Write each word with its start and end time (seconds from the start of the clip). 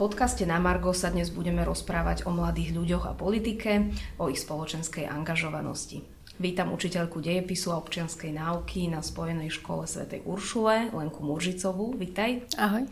podcaste 0.00 0.48
na 0.48 0.56
Margo 0.56 0.96
sa 0.96 1.12
dnes 1.12 1.28
budeme 1.28 1.60
rozprávať 1.60 2.24
o 2.24 2.32
mladých 2.32 2.72
ľuďoch 2.72 3.04
a 3.04 3.12
politike, 3.12 3.92
o 4.16 4.32
ich 4.32 4.40
spoločenskej 4.40 5.04
angažovanosti. 5.04 6.00
Vítam 6.40 6.72
učiteľku 6.72 7.20
dejepisu 7.20 7.68
a 7.68 7.76
občianskej 7.84 8.32
náuky 8.32 8.88
na 8.88 9.04
Spojenej 9.04 9.52
škole 9.52 9.84
svätej 9.84 10.24
Uršule, 10.24 10.88
Lenku 10.96 11.20
Muržicovú. 11.20 11.92
Vítaj. 12.00 12.48
Ahoj. 12.56 12.88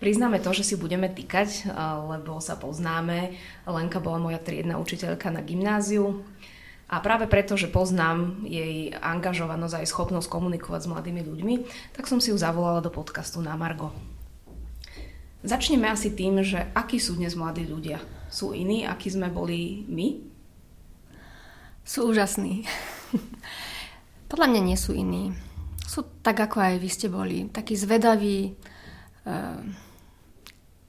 Priznáme 0.00 0.40
to, 0.40 0.56
že 0.56 0.64
si 0.64 0.80
budeme 0.80 1.12
týkať, 1.12 1.68
lebo 2.08 2.40
sa 2.40 2.56
poznáme. 2.56 3.36
Lenka 3.68 4.00
bola 4.00 4.16
moja 4.16 4.40
triedna 4.40 4.80
učiteľka 4.80 5.28
na 5.28 5.44
gymnáziu. 5.44 6.24
A 6.88 7.04
práve 7.04 7.28
preto, 7.28 7.60
že 7.60 7.68
poznám 7.68 8.48
jej 8.48 8.96
angažovanosť 8.96 9.74
a 9.76 9.80
aj 9.84 9.92
schopnosť 9.92 10.32
komunikovať 10.32 10.80
s 10.80 10.90
mladými 10.96 11.20
ľuďmi, 11.28 11.54
tak 11.92 12.08
som 12.08 12.24
si 12.24 12.32
ju 12.32 12.40
zavolala 12.40 12.80
do 12.80 12.88
podcastu 12.88 13.44
na 13.44 13.52
Margo. 13.52 13.92
Začneme 15.46 15.86
asi 15.86 16.10
tým, 16.10 16.42
že 16.42 16.66
akí 16.74 16.98
sú 16.98 17.14
dnes 17.14 17.38
mladí 17.38 17.62
ľudia. 17.62 18.02
Sú 18.26 18.50
iní, 18.50 18.82
akí 18.82 19.06
sme 19.06 19.30
boli 19.30 19.86
my? 19.86 20.18
Sú 21.86 22.10
úžasní. 22.10 22.66
Podľa 24.30 24.46
mňa 24.50 24.60
nie 24.66 24.74
sú 24.74 24.98
iní. 24.98 25.30
Sú 25.86 26.02
tak, 26.26 26.42
ako 26.42 26.58
aj 26.58 26.74
vy 26.82 26.88
ste 26.90 27.06
boli. 27.06 27.46
Takí 27.48 27.78
zvedaví, 27.78 28.58
uh, 29.30 29.62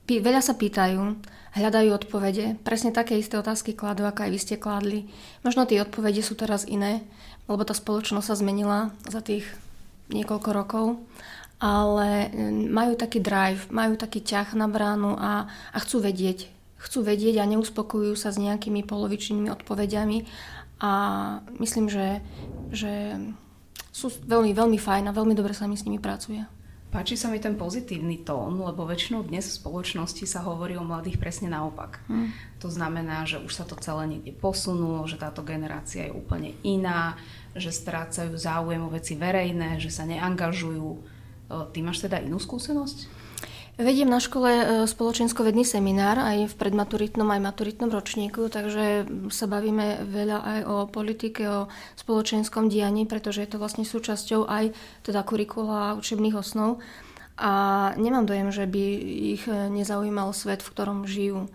veľa 0.10 0.42
sa 0.42 0.58
pýtajú, 0.58 1.22
hľadajú 1.54 1.90
odpovede. 1.94 2.58
Presne 2.66 2.90
také 2.90 3.22
isté 3.22 3.38
otázky 3.38 3.78
kladú, 3.78 4.10
ako 4.10 4.26
aj 4.26 4.32
vy 4.34 4.40
ste 4.42 4.58
kladli. 4.58 5.06
Možno 5.46 5.70
tie 5.70 5.86
odpovede 5.86 6.26
sú 6.26 6.34
teraz 6.34 6.66
iné, 6.66 7.06
lebo 7.46 7.62
tá 7.62 7.78
spoločnosť 7.78 8.26
sa 8.26 8.36
zmenila 8.42 8.98
za 9.06 9.22
tých 9.22 9.46
niekoľko 10.10 10.50
rokov 10.58 10.86
ale 11.60 12.32
mm, 12.32 12.72
majú 12.72 12.96
taký 12.96 13.20
drive, 13.20 13.68
majú 13.70 14.00
taký 14.00 14.24
ťah 14.24 14.56
na 14.56 14.72
bránu 14.72 15.20
a, 15.20 15.52
a 15.76 15.78
chcú 15.84 16.00
vedieť. 16.00 16.48
Chcú 16.80 17.04
vedieť 17.04 17.44
a 17.44 17.50
neuspokojujú 17.52 18.16
sa 18.16 18.32
s 18.32 18.40
nejakými 18.40 18.88
polovičnými 18.88 19.52
odpovediami 19.52 20.24
a 20.80 20.92
myslím, 21.60 21.92
že, 21.92 22.24
že 22.72 23.20
sú 23.92 24.08
veľmi, 24.24 24.56
veľmi 24.56 24.80
fajn 24.80 25.12
a 25.12 25.16
veľmi 25.16 25.36
dobre 25.36 25.52
sa 25.52 25.68
mi 25.68 25.76
s 25.76 25.84
nimi 25.84 26.00
pracuje. 26.00 26.40
Páči 26.90 27.14
sa 27.14 27.30
mi 27.30 27.38
ten 27.38 27.54
pozitívny 27.54 28.26
tón, 28.26 28.58
lebo 28.58 28.82
väčšinou 28.82 29.22
dnes 29.22 29.46
v 29.46 29.58
spoločnosti 29.62 30.26
sa 30.26 30.42
hovorí 30.42 30.74
o 30.74 30.82
mladých 30.82 31.22
presne 31.22 31.46
naopak. 31.46 32.02
Hmm. 32.10 32.34
To 32.66 32.72
znamená, 32.72 33.30
že 33.30 33.38
už 33.38 33.54
sa 33.54 33.62
to 33.62 33.78
celé 33.78 34.10
niekde 34.10 34.34
posunulo, 34.34 35.06
že 35.06 35.22
táto 35.22 35.46
generácia 35.46 36.10
je 36.10 36.16
úplne 36.18 36.58
iná, 36.66 37.14
že 37.54 37.70
strácajú 37.70 38.34
záujem 38.34 38.82
o 38.82 38.90
veci 38.90 39.14
verejné, 39.14 39.78
že 39.78 39.94
sa 39.94 40.02
neangažujú 40.10 41.19
Ty 41.50 41.80
máš 41.82 42.06
teda 42.06 42.22
inú 42.22 42.38
skúsenosť? 42.38 43.20
Vediem 43.80 44.12
na 44.12 44.20
škole 44.20 44.52
e, 44.52 44.66
spoločensko-vedný 44.92 45.64
seminár 45.64 46.20
aj 46.20 46.52
v 46.52 46.58
predmaturitnom 46.60 47.32
aj 47.32 47.40
maturitnom 47.40 47.88
ročníku, 47.88 48.52
takže 48.52 49.08
sa 49.32 49.48
bavíme 49.48 50.04
veľa 50.04 50.38
aj 50.44 50.60
o 50.68 50.76
politike, 50.92 51.48
o 51.48 51.72
spoločenskom 51.96 52.68
dianí, 52.68 53.08
pretože 53.08 53.40
je 53.40 53.56
to 53.56 53.56
vlastne 53.56 53.88
súčasťou 53.88 54.52
aj 54.52 54.76
teda 55.08 55.24
kurikula 55.24 55.96
a 55.96 55.96
učebných 55.96 56.36
osnov. 56.36 56.84
A 57.40 57.96
nemám 57.96 58.28
dojem, 58.28 58.52
že 58.52 58.68
by 58.68 58.84
ich 59.40 59.48
nezaujímal 59.48 60.36
svet, 60.36 60.60
v 60.60 60.72
ktorom 60.76 61.08
žijú. 61.08 61.48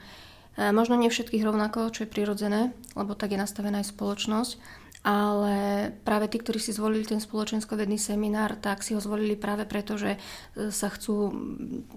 E, 0.56 0.72
možno 0.72 0.96
nie 0.96 1.12
všetkých 1.12 1.44
rovnako, 1.44 1.92
čo 1.92 2.08
je 2.08 2.12
prirodzené, 2.16 2.72
lebo 2.96 3.12
tak 3.12 3.36
je 3.36 3.42
nastavená 3.44 3.84
aj 3.84 3.92
spoločnosť 3.92 4.83
ale 5.04 5.92
práve 6.00 6.32
tí, 6.32 6.40
ktorí 6.40 6.56
si 6.56 6.72
zvolili 6.72 7.04
ten 7.04 7.20
spoločensko-vedný 7.20 8.00
seminár, 8.00 8.56
tak 8.56 8.80
si 8.80 8.96
ho 8.96 9.00
zvolili 9.04 9.36
práve 9.36 9.68
preto, 9.68 10.00
že 10.00 10.16
e, 10.16 10.72
sa 10.72 10.88
chcú 10.88 11.28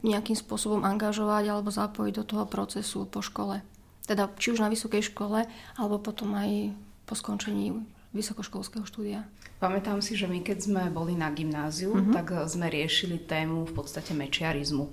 nejakým 0.03 0.35
spôsobom 0.35 0.83
angažovať 0.83 1.43
alebo 1.47 1.71
zapojiť 1.71 2.13
do 2.19 2.27
toho 2.27 2.43
procesu 2.43 3.07
po 3.07 3.23
škole. 3.23 3.63
Teda 4.03 4.27
či 4.35 4.51
už 4.51 4.59
na 4.59 4.67
vysokej 4.67 5.07
škole, 5.15 5.47
alebo 5.79 6.03
potom 6.03 6.35
aj 6.35 6.75
po 7.07 7.15
skončení 7.15 7.79
vysokoškolského 8.11 8.83
štúdia. 8.83 9.23
Pamätám 9.63 10.03
si, 10.03 10.19
že 10.19 10.27
my 10.27 10.43
keď 10.43 10.67
sme 10.67 10.83
boli 10.91 11.15
na 11.15 11.31
gymnáziu, 11.31 11.95
uh-huh. 11.95 12.11
tak 12.11 12.35
sme 12.51 12.67
riešili 12.67 13.23
tému 13.23 13.71
v 13.71 13.73
podstate 13.73 14.11
mečiarizmu. 14.11 14.91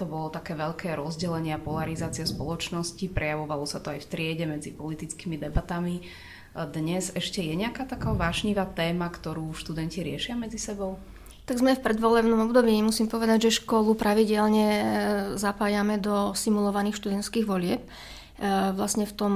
To 0.00 0.04
bolo 0.08 0.32
také 0.32 0.56
veľké 0.56 0.96
rozdelenie 0.96 1.52
a 1.52 1.60
polarizácia 1.60 2.24
spoločnosti, 2.24 3.04
prejavovalo 3.12 3.68
sa 3.68 3.84
to 3.84 3.92
aj 3.92 4.00
v 4.00 4.08
triede 4.08 4.48
medzi 4.48 4.72
politickými 4.72 5.36
debatami 5.36 6.00
dnes 6.54 7.14
ešte 7.14 7.38
je 7.40 7.54
nejaká 7.54 7.86
taká 7.86 8.10
vášnivá 8.10 8.66
téma, 8.66 9.06
ktorú 9.06 9.54
študenti 9.54 10.02
riešia 10.02 10.34
medzi 10.34 10.58
sebou? 10.58 10.98
Tak 11.50 11.58
sme 11.58 11.74
v 11.74 11.82
predvolebnom 11.82 12.46
období. 12.46 12.78
Musím 12.78 13.10
povedať, 13.10 13.50
že 13.50 13.58
školu 13.62 13.98
pravidelne 13.98 14.66
e, 14.70 14.84
zapájame 15.34 15.98
do 15.98 16.30
simulovaných 16.30 16.94
študentských 16.94 17.42
volieb. 17.42 17.82
E, 17.82 17.88
vlastne 18.70 19.02
v 19.02 19.14
tom 19.18 19.34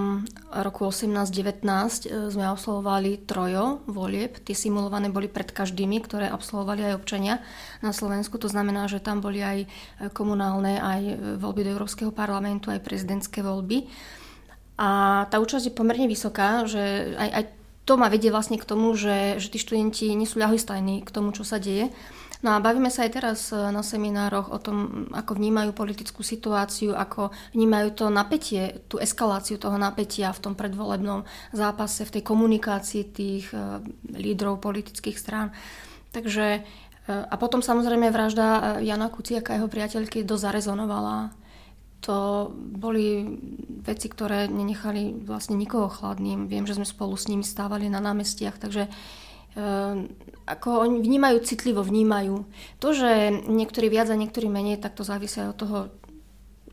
roku 0.54 0.86
18-19 0.86 1.66
e, 1.66 2.30
sme 2.30 2.47
absolvovali 2.47 3.26
trojo 3.26 3.82
volieb. 3.91 4.38
Tie 4.47 4.54
simulované 4.54 5.10
boli 5.10 5.26
pred 5.26 5.50
každými, 5.50 5.98
ktoré 6.06 6.30
absolvovali 6.30 6.86
aj 6.86 7.03
občania 7.03 7.42
na 7.82 7.91
Slovensku. 7.91 8.38
To 8.38 8.47
znamená, 8.47 8.86
že 8.86 9.03
tam 9.03 9.19
boli 9.19 9.42
aj 9.42 9.58
komunálne, 10.14 10.78
aj 10.78 11.03
voľby 11.42 11.66
do 11.66 11.74
Európskeho 11.74 12.14
parlamentu, 12.14 12.70
aj 12.70 12.78
prezidentské 12.78 13.42
voľby. 13.42 13.91
A 14.74 15.22
tá 15.30 15.38
účasť 15.38 15.70
je 15.70 15.76
pomerne 15.76 16.10
vysoká, 16.10 16.66
že 16.66 17.14
aj, 17.14 17.30
aj 17.30 17.44
to 17.84 18.00
ma 18.00 18.08
vedie 18.08 18.32
vlastne 18.32 18.56
k 18.56 18.64
tomu, 18.64 18.96
že, 18.96 19.38
že 19.38 19.52
tí 19.52 19.60
študenti 19.60 20.16
nie 20.16 20.24
sú 20.24 20.40
ľahostajní 20.40 21.04
k 21.04 21.10
tomu, 21.12 21.30
čo 21.36 21.44
sa 21.44 21.60
deje. 21.60 21.92
No 22.44 22.52
a 22.52 22.60
bavíme 22.60 22.92
sa 22.92 23.08
aj 23.08 23.12
teraz 23.16 23.40
e, 23.52 23.56
na 23.56 23.80
seminároch 23.80 24.52
o 24.52 24.60
tom, 24.60 25.08
ako 25.16 25.40
vnímajú 25.40 25.72
politickú 25.72 26.20
situáciu, 26.20 26.92
ako 26.92 27.32
vnímajú 27.56 27.88
to 27.96 28.12
napätie, 28.12 28.84
tú 28.84 29.00
eskaláciu 29.00 29.56
toho 29.56 29.80
napätia 29.80 30.28
v 30.28 30.42
tom 30.44 30.52
predvolebnom 30.52 31.24
zápase, 31.56 32.04
v 32.04 32.20
tej 32.20 32.22
komunikácii 32.28 33.02
tých 33.08 33.48
e, 33.48 33.80
lídrov 34.12 34.60
politických 34.60 35.16
strán. 35.16 35.56
Takže 36.12 36.60
e, 36.60 36.60
a 37.08 37.34
potom 37.41 37.64
samozrejme 37.64 38.12
vražda 38.12 38.76
Jana 38.84 39.08
Kuciaka 39.08 39.56
a 39.56 39.64
jeho 39.64 39.68
priateľky 39.72 40.20
dosť 40.20 40.44
zarezonovala 40.44 41.44
to 42.04 42.53
boli 42.53 43.25
veci, 43.81 44.12
ktoré 44.12 44.44
nenechali 44.44 45.25
vlastne 45.25 45.56
nikoho 45.56 45.88
chladným. 45.88 46.53
Viem, 46.53 46.69
že 46.69 46.76
sme 46.76 46.84
spolu 46.84 47.16
s 47.16 47.32
nimi 47.32 47.41
stávali 47.41 47.88
na 47.88 47.97
námestiach, 48.04 48.60
takže 48.60 48.92
uh, 49.56 50.04
ako 50.44 50.84
oni 50.84 51.00
vnímajú, 51.00 51.41
citlivo 51.41 51.81
vnímajú. 51.81 52.44
To, 52.84 52.88
že 52.92 53.32
niektorí 53.48 53.88
viac 53.88 54.12
a 54.12 54.20
niektorí 54.20 54.53
menej, 54.53 54.84
tak 54.84 55.00
to 55.00 55.00
závisia 55.00 55.48
od 55.48 55.56
toho, 55.56 55.78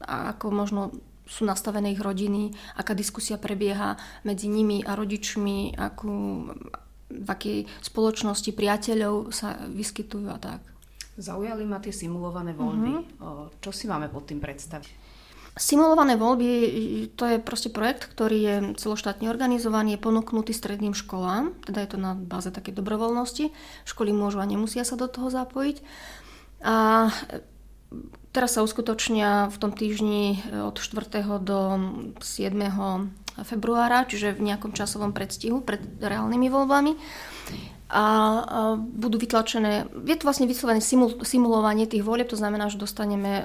ako 0.04 0.52
možno 0.52 0.92
sú 1.24 1.48
nastavené 1.48 1.96
ich 1.96 2.04
rodiny, 2.04 2.52
aká 2.76 2.92
diskusia 2.92 3.40
prebieha 3.40 3.96
medzi 4.28 4.52
nimi 4.52 4.84
a 4.84 5.00
rodičmi, 5.00 5.80
akú, 5.80 6.52
v 7.08 7.28
akej 7.32 7.72
spoločnosti 7.80 8.52
priateľov 8.52 9.32
sa 9.32 9.56
vyskytujú 9.72 10.28
a 10.28 10.36
tak. 10.36 10.60
Zaujali 11.16 11.64
ma 11.64 11.80
tie 11.80 11.96
simulované 11.96 12.52
voľby. 12.52 12.92
Uh-huh. 13.20 13.48
Čo 13.64 13.72
si 13.72 13.88
máme 13.88 14.12
pod 14.12 14.28
tým 14.28 14.44
predstaviť? 14.44 15.01
Simulované 15.52 16.16
voľby, 16.16 16.50
to 17.20 17.28
je 17.28 17.38
proste 17.44 17.76
projekt, 17.76 18.08
ktorý 18.08 18.38
je 18.40 18.56
celoštátne 18.80 19.28
organizovaný, 19.28 20.00
je 20.00 20.04
ponúknutý 20.04 20.56
stredným 20.56 20.96
školám, 20.96 21.52
teda 21.68 21.84
je 21.84 21.90
to 21.92 21.98
na 22.00 22.16
báze 22.16 22.48
takej 22.48 22.80
dobrovoľnosti. 22.80 23.52
Školy 23.84 24.16
môžu 24.16 24.40
a 24.40 24.48
nemusia 24.48 24.88
sa 24.88 24.96
do 24.96 25.12
toho 25.12 25.28
zapojiť. 25.28 25.84
A 26.64 27.12
teraz 28.32 28.56
sa 28.56 28.64
uskutočnia 28.64 29.52
v 29.52 29.58
tom 29.60 29.76
týždni 29.76 30.40
od 30.72 30.80
4. 30.80 31.20
do 31.44 31.60
7. 32.24 32.56
februára, 33.44 34.08
čiže 34.08 34.32
v 34.32 34.48
nejakom 34.56 34.72
časovom 34.72 35.12
predstihu 35.12 35.60
pred 35.60 35.84
reálnymi 36.00 36.48
voľbami 36.48 36.96
a 37.92 38.06
budú 38.80 39.20
vytlačené, 39.20 39.84
je 40.08 40.16
to 40.16 40.24
vlastne 40.24 40.48
vyslovené 40.48 40.80
simul, 40.80 41.20
simulovanie 41.28 41.84
tých 41.92 42.08
volieb, 42.08 42.32
to 42.32 42.40
znamená, 42.40 42.72
že 42.72 42.80
dostaneme 42.80 43.32
e, 43.32 43.44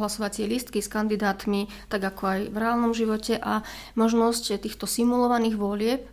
hlasovacie 0.00 0.48
lístky 0.48 0.80
s 0.80 0.88
kandidátmi, 0.88 1.68
tak 1.92 2.00
ako 2.00 2.22
aj 2.24 2.40
v 2.48 2.56
reálnom 2.56 2.96
živote 2.96 3.36
a 3.36 3.60
možnosť 3.92 4.56
týchto 4.64 4.88
simulovaných 4.88 5.60
volieb 5.60 6.08
e, 6.08 6.10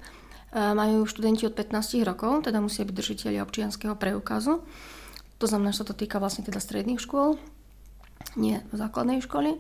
majú 0.60 1.08
študenti 1.08 1.48
od 1.48 1.56
15 1.56 2.04
rokov, 2.04 2.52
teda 2.52 2.60
musia 2.60 2.84
byť 2.84 2.96
držiteľi 3.00 3.38
občianského 3.48 3.96
preukazu. 3.96 4.60
To 5.40 5.46
znamená, 5.48 5.72
že 5.72 5.80
sa 5.80 5.88
to 5.88 5.96
týka 5.96 6.20
vlastne 6.20 6.44
teda 6.44 6.60
stredných 6.60 7.00
škôl, 7.00 7.40
nie 8.36 8.60
základnej 8.76 9.24
školy. 9.24 9.56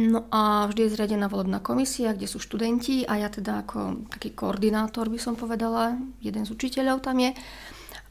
No 0.00 0.24
a 0.32 0.64
vždy 0.72 0.88
je 0.88 0.92
zriadená 0.96 1.28
volebná 1.28 1.60
komisia, 1.60 2.16
kde 2.16 2.24
sú 2.24 2.40
študenti 2.40 3.04
a 3.04 3.20
ja 3.20 3.28
teda 3.28 3.60
ako 3.60 4.08
taký 4.08 4.32
koordinátor 4.32 5.12
by 5.12 5.20
som 5.20 5.36
povedala, 5.36 6.00
jeden 6.24 6.48
z 6.48 6.50
učiteľov 6.56 7.04
tam 7.04 7.20
je. 7.20 7.36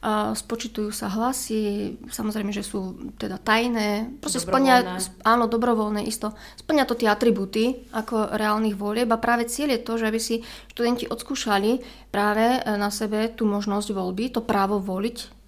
A 0.02 0.34
spočítujú 0.34 0.90
sa 0.90 1.14
hlasy, 1.14 1.94
samozrejme, 2.10 2.50
že 2.50 2.66
sú 2.66 2.98
teda 3.22 3.38
tajné, 3.38 4.18
proste 4.18 4.42
splňa, 4.42 4.98
áno, 5.22 5.46
dobrovoľné, 5.46 6.02
isto. 6.10 6.34
Splňa 6.58 6.90
to 6.90 6.98
tie 6.98 7.06
atributy 7.06 7.86
ako 7.94 8.34
reálnych 8.34 8.78
volieb 8.78 9.10
a 9.14 9.22
práve 9.22 9.46
cieľ 9.46 9.78
je 9.78 9.86
to, 9.86 9.94
že 10.02 10.10
aby 10.10 10.18
si 10.18 10.42
študenti 10.74 11.06
odskúšali 11.06 11.82
práve 12.10 12.66
na 12.66 12.90
sebe 12.90 13.30
tú 13.30 13.46
možnosť 13.46 13.94
voľby, 13.94 14.34
to 14.34 14.42
právo 14.42 14.82
voliť 14.82 15.41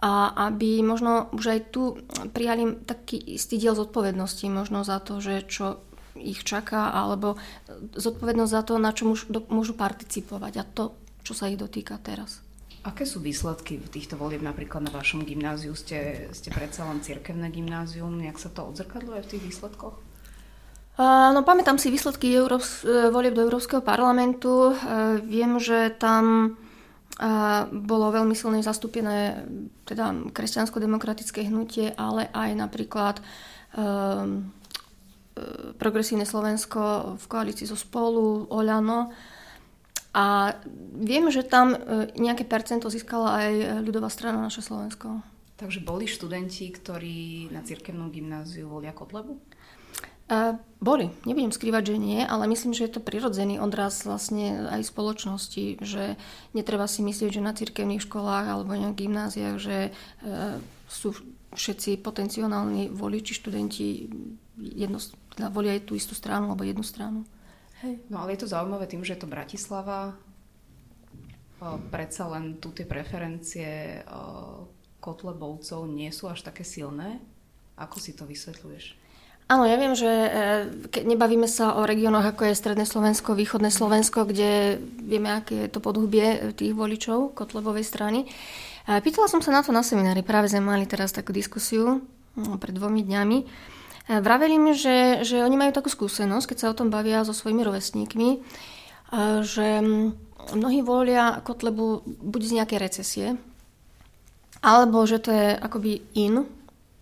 a 0.00 0.32
aby 0.48 0.80
možno 0.80 1.28
už 1.36 1.44
aj 1.46 1.60
tu 1.76 2.00
prijali 2.32 2.72
taký 2.88 3.20
istý 3.36 3.60
diel 3.60 3.76
zodpovednosti 3.76 4.48
možno 4.48 4.80
za 4.80 4.96
to, 5.00 5.20
že 5.20 5.44
čo 5.44 5.84
ich 6.16 6.40
čaká, 6.42 6.90
alebo 6.92 7.36
zodpovednosť 7.94 8.52
za 8.52 8.62
to, 8.64 8.74
na 8.80 8.90
čo 8.96 9.12
môžu 9.52 9.76
participovať 9.76 10.52
a 10.56 10.64
to, 10.64 10.84
čo 11.20 11.32
sa 11.36 11.52
ich 11.52 11.60
dotýka 11.60 12.00
teraz. 12.00 12.40
Aké 12.80 13.04
sú 13.04 13.20
výsledky 13.20 13.76
v 13.76 13.92
týchto 13.92 14.16
volieb 14.16 14.40
napríklad 14.40 14.88
na 14.88 14.92
vašom 14.92 15.28
gymnáziu? 15.28 15.76
Ste, 15.76 16.32
ste 16.32 16.48
predsa 16.48 16.88
len 16.88 17.04
cirkevné 17.04 17.52
gymnázium, 17.52 18.16
nejak 18.16 18.40
sa 18.40 18.48
to 18.48 18.64
odzrkadluje 18.72 19.20
v 19.20 19.30
tých 19.36 19.44
výsledkoch? 19.52 20.00
No 21.00 21.40
pamätám 21.44 21.80
si 21.80 21.88
výsledky 21.88 22.32
Európs- 22.36 22.84
e, 22.84 23.08
volieb 23.08 23.32
do 23.32 23.40
Európskeho 23.48 23.80
parlamentu. 23.80 24.76
Uh, 24.76 25.16
viem, 25.24 25.56
že 25.56 25.96
tam 25.96 26.56
uh, 27.20 27.68
bolo 27.68 28.08
veľmi 28.08 28.32
silne 28.32 28.64
zastúpené 28.64 29.44
teda 29.84 30.32
kresťansko-demokratické 30.32 31.44
hnutie, 31.46 31.92
ale 31.94 32.32
aj 32.32 32.50
napríklad 32.56 33.16
progresívne 35.78 36.26
Slovensko 36.26 37.16
v 37.16 37.24
koalícii 37.26 37.66
so 37.68 37.78
Spolu, 37.78 38.50
Oľano. 38.50 39.12
A 40.10 40.58
viem, 40.98 41.30
že 41.30 41.46
tam 41.46 41.70
e, 41.70 42.10
nejaké 42.18 42.42
percento 42.42 42.90
získala 42.90 43.38
aj 43.38 43.52
ľudová 43.86 44.10
strana 44.10 44.42
naše 44.42 44.58
Slovensko. 44.58 45.22
Takže 45.54 45.86
boli 45.86 46.10
študenti, 46.10 46.66
ktorí 46.74 47.46
na 47.54 47.62
cirkevnom 47.62 48.10
gymnáziu 48.10 48.66
volia 48.66 48.90
Kotlebu? 48.90 49.38
Uh, 50.30 50.54
boli. 50.78 51.10
Nebudem 51.26 51.50
skrývať, 51.50 51.92
že 51.92 51.96
nie, 51.98 52.22
ale 52.22 52.46
myslím, 52.46 52.70
že 52.70 52.86
je 52.86 52.94
to 52.94 53.02
prirodzený 53.02 53.58
odraz 53.58 54.06
vlastne 54.06 54.70
aj 54.70 54.86
spoločnosti, 54.86 55.82
že 55.82 56.14
netreba 56.54 56.86
si 56.86 57.02
myslieť, 57.02 57.34
že 57.34 57.42
na 57.42 57.50
cirkevných 57.50 58.06
školách 58.06 58.46
alebo 58.46 58.78
na 58.78 58.94
gymnáziách, 58.94 59.56
že 59.58 59.90
uh, 59.90 60.62
sú 60.86 61.18
všetci 61.50 61.98
potenciálni 61.98 62.94
voliči, 62.94 63.34
študenti 63.34 64.06
jedno, 64.54 65.02
teda 65.34 65.50
volia 65.50 65.74
aj 65.74 65.82
tú 65.82 65.98
istú 65.98 66.14
stranu 66.14 66.54
alebo 66.54 66.62
jednu 66.62 66.86
stranu. 66.86 67.26
Hej. 67.82 68.06
No 68.06 68.22
ale 68.22 68.38
je 68.38 68.46
to 68.46 68.52
zaujímavé 68.54 68.86
tým, 68.86 69.02
že 69.02 69.18
je 69.18 69.26
to 69.26 69.34
Bratislava. 69.34 70.14
Predsa 71.90 72.28
len 72.30 72.60
tu 72.62 72.70
tie 72.70 72.86
preferencie 72.86 73.98
Kotlebovcov 75.00 75.88
nie 75.88 76.12
sú 76.12 76.28
až 76.28 76.44
také 76.44 76.62
silné. 76.62 77.18
Ako 77.80 77.96
si 77.98 78.12
to 78.12 78.28
vysvetľuješ? 78.28 78.99
Áno, 79.50 79.66
ja 79.66 79.74
viem, 79.74 79.98
že 79.98 80.06
e, 80.06 80.30
keď 80.94 81.10
nebavíme 81.10 81.50
sa 81.50 81.74
o 81.74 81.82
regiónoch 81.82 82.22
ako 82.22 82.46
je 82.46 82.54
Stredné 82.54 82.86
Slovensko, 82.86 83.34
Východné 83.34 83.74
Slovensko, 83.74 84.22
kde 84.22 84.78
vieme, 85.02 85.34
aké 85.34 85.66
je 85.66 85.72
to 85.74 85.82
podhubie 85.82 86.54
tých 86.54 86.70
voličov 86.70 87.34
Kotlebovej 87.34 87.82
strany. 87.82 88.30
Pýtala 88.86 89.26
som 89.26 89.42
sa 89.42 89.50
na 89.50 89.66
to 89.66 89.74
na 89.74 89.82
seminári, 89.82 90.22
práve 90.22 90.50
sme 90.50 90.62
mali 90.62 90.86
teraz 90.86 91.10
takú 91.10 91.34
diskusiu 91.34 92.02
no, 92.34 92.58
pred 92.62 92.74
dvomi 92.74 93.02
dňami. 93.06 93.38
Vraveli 94.22 94.56
mi, 94.58 94.74
že, 94.74 95.22
že 95.22 95.42
oni 95.46 95.54
majú 95.54 95.70
takú 95.70 95.86
skúsenosť, 95.86 96.46
keď 96.50 96.56
sa 96.58 96.70
o 96.70 96.78
tom 96.78 96.90
bavia 96.90 97.22
so 97.22 97.30
svojimi 97.30 97.62
rovesníkmi, 97.62 98.42
že 99.46 99.66
mnohí 100.54 100.82
volia 100.82 101.38
Kotlebu 101.46 102.02
buď 102.06 102.40
z 102.42 102.54
nejakej 102.58 102.78
recesie, 102.82 103.28
alebo 104.58 105.06
že 105.06 105.22
to 105.22 105.30
je 105.30 105.54
akoby 105.54 106.02
in, 106.18 106.50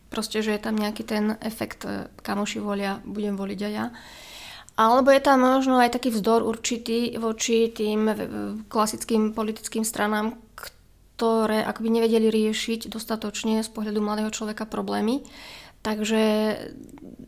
proste, 0.08 0.40
že 0.40 0.56
je 0.56 0.60
tam 0.60 0.76
nejaký 0.76 1.04
ten 1.04 1.36
efekt, 1.40 1.84
e, 1.84 2.08
kamoši 2.24 2.58
volia, 2.60 3.00
budem 3.04 3.36
voliť 3.36 3.60
aj 3.64 3.72
ja. 3.72 3.86
Alebo 4.78 5.10
je 5.10 5.18
tam 5.18 5.42
možno 5.42 5.82
aj 5.82 5.98
taký 5.98 6.14
vzdor 6.14 6.46
určitý 6.46 7.18
voči 7.18 7.68
tým 7.70 8.00
e, 8.08 8.14
klasickým 8.70 9.34
politickým 9.36 9.84
stranám, 9.84 10.38
ktoré 11.18 11.66
akoby 11.66 11.98
nevedeli 11.98 12.30
riešiť 12.30 12.86
dostatočne 12.86 13.58
z 13.60 13.70
pohľadu 13.74 13.98
mladého 13.98 14.30
človeka 14.30 14.70
problémy. 14.70 15.26
Takže 15.82 16.22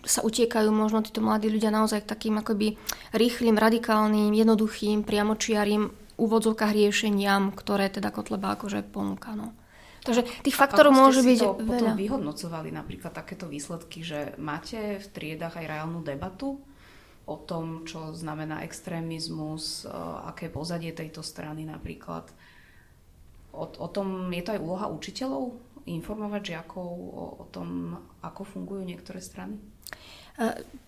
sa 0.03 0.21
utiekajú 0.27 0.71
možno 0.75 1.07
títo 1.07 1.23
mladí 1.23 1.47
ľudia 1.47 1.71
naozaj 1.71 2.03
k 2.03 2.11
takým 2.11 2.35
akoby 2.39 2.75
rýchlým, 3.15 3.55
radikálnym, 3.55 4.35
jednoduchým, 4.35 5.07
priamočiarým 5.07 5.91
úvodzovkách 6.21 6.73
riešeniam, 6.75 7.51
ktoré 7.57 7.89
teda 7.89 8.13
Kotleba 8.13 8.55
akože 8.55 8.85
ponúka. 8.85 9.33
No. 9.33 9.57
Takže 10.01 10.25
tých 10.41 10.57
faktorov 10.57 10.97
môže 10.97 11.21
byť 11.21 11.39
to 11.41 11.53
veľa. 11.61 11.69
potom 11.69 11.93
vyhodnocovali 11.93 12.73
napríklad 12.73 13.13
takéto 13.13 13.45
výsledky, 13.45 14.01
že 14.01 14.33
máte 14.41 14.97
v 14.97 15.07
triedach 15.13 15.61
aj 15.61 15.69
reálnu 15.69 16.01
debatu 16.01 16.57
o 17.29 17.37
tom, 17.37 17.85
čo 17.85 18.17
znamená 18.17 18.65
extrémizmus, 18.65 19.85
e, 19.85 19.93
aké 20.27 20.49
pozadie 20.49 20.91
tejto 20.91 21.21
strany 21.21 21.69
napríklad. 21.69 22.33
O, 23.53 23.69
o 23.69 23.89
tom 23.93 24.33
je 24.33 24.43
to 24.43 24.57
aj 24.57 24.61
úloha 24.63 24.87
učiteľov 24.89 25.59
informovať 25.85 26.55
žiakov 26.55 26.89
o, 26.91 27.25
o 27.41 27.45
tom, 27.53 27.99
ako 28.25 28.43
fungujú 28.45 28.83
niektoré 28.83 29.21
strany? 29.21 29.61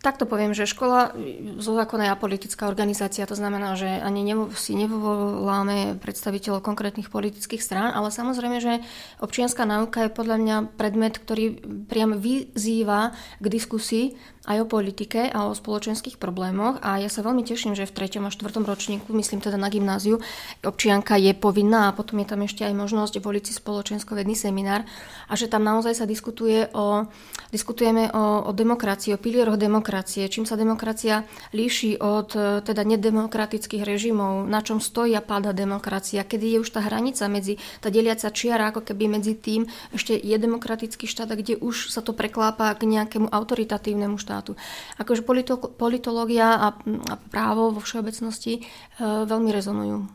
Takto 0.03 0.27
poviem, 0.27 0.51
že 0.51 0.67
škola 0.67 1.15
zo 1.63 1.79
zákona 1.79 2.11
je 2.11 2.15
apolitická 2.17 2.67
organizácia, 2.67 3.23
to 3.23 3.39
znamená, 3.39 3.79
že 3.79 3.87
ani 3.87 4.27
si 4.59 4.75
nevoláme 4.75 6.01
predstaviteľov 6.03 6.65
konkrétnych 6.65 7.07
politických 7.07 7.63
strán, 7.63 7.95
ale 7.95 8.11
samozrejme, 8.11 8.59
že 8.59 8.83
občianská 9.23 9.63
náuka 9.63 10.09
je 10.09 10.17
podľa 10.17 10.37
mňa 10.43 10.57
predmet, 10.75 11.23
ktorý 11.23 11.61
priam 11.87 12.19
vyzýva 12.19 13.15
k 13.39 13.47
diskusii 13.47 14.19
aj 14.43 14.59
o 14.59 14.67
politike 14.67 15.31
a 15.31 15.47
o 15.47 15.55
spoločenských 15.55 16.19
problémoch 16.19 16.83
a 16.83 16.99
ja 16.99 17.07
sa 17.07 17.23
veľmi 17.23 17.47
teším, 17.47 17.79
že 17.79 17.87
v 17.87 17.95
3. 17.95 18.27
a 18.27 18.31
4. 18.35 18.59
ročníku, 18.59 19.15
myslím 19.15 19.39
teda 19.39 19.55
na 19.55 19.71
gymnáziu, 19.71 20.19
občianka 20.67 21.15
je 21.15 21.31
povinná 21.31 21.87
a 21.87 21.95
potom 21.95 22.19
je 22.19 22.27
tam 22.27 22.43
ešte 22.43 22.67
aj 22.67 22.75
možnosť 22.75 23.23
voliť 23.23 23.43
si 23.47 23.53
spoločensko-vedný 23.55 24.35
seminár 24.35 24.83
a 25.31 25.39
že 25.39 25.47
tam 25.47 25.63
naozaj 25.63 25.95
sa 25.95 26.11
diskutuje 26.11 26.67
o, 26.75 27.07
diskutujeme 27.55 28.11
o, 28.11 28.51
o 28.51 28.51
demokracii, 28.51 29.15
o 29.15 29.23
pilieroch 29.43 29.59
demokracie, 29.59 30.31
čím 30.31 30.47
sa 30.47 30.55
demokracia 30.55 31.27
líši 31.51 31.99
od 31.99 32.31
teda 32.63 32.87
nedemokratických 32.87 33.83
režimov, 33.83 34.47
na 34.47 34.63
čom 34.63 34.79
stojí 34.79 35.19
a 35.19 35.23
páda 35.25 35.51
demokracia, 35.51 36.23
kedy 36.23 36.55
je 36.55 36.59
už 36.63 36.71
tá 36.71 36.79
hranica 36.79 37.27
medzi, 37.27 37.59
tá 37.83 37.91
deliaca 37.91 38.31
čiara 38.31 38.71
ako 38.71 38.87
keby 38.87 39.11
medzi 39.19 39.35
tým, 39.35 39.67
ešte 39.91 40.15
je 40.15 40.39
demokratický 40.39 41.11
štát 41.11 41.35
kde 41.35 41.59
už 41.59 41.91
sa 41.91 42.07
to 42.07 42.15
preklápa 42.15 42.71
k 42.79 42.87
nejakému 42.87 43.27
autoritatívnemu 43.35 44.15
štátu. 44.15 44.55
Akože 45.03 45.27
polito, 45.27 45.59
politológia 45.59 46.55
a, 46.55 46.79
a 47.11 47.15
právo 47.19 47.75
vo 47.75 47.83
všeobecnosti 47.83 48.63
e, 48.63 48.63
veľmi 49.03 49.51
rezonujú. 49.51 50.07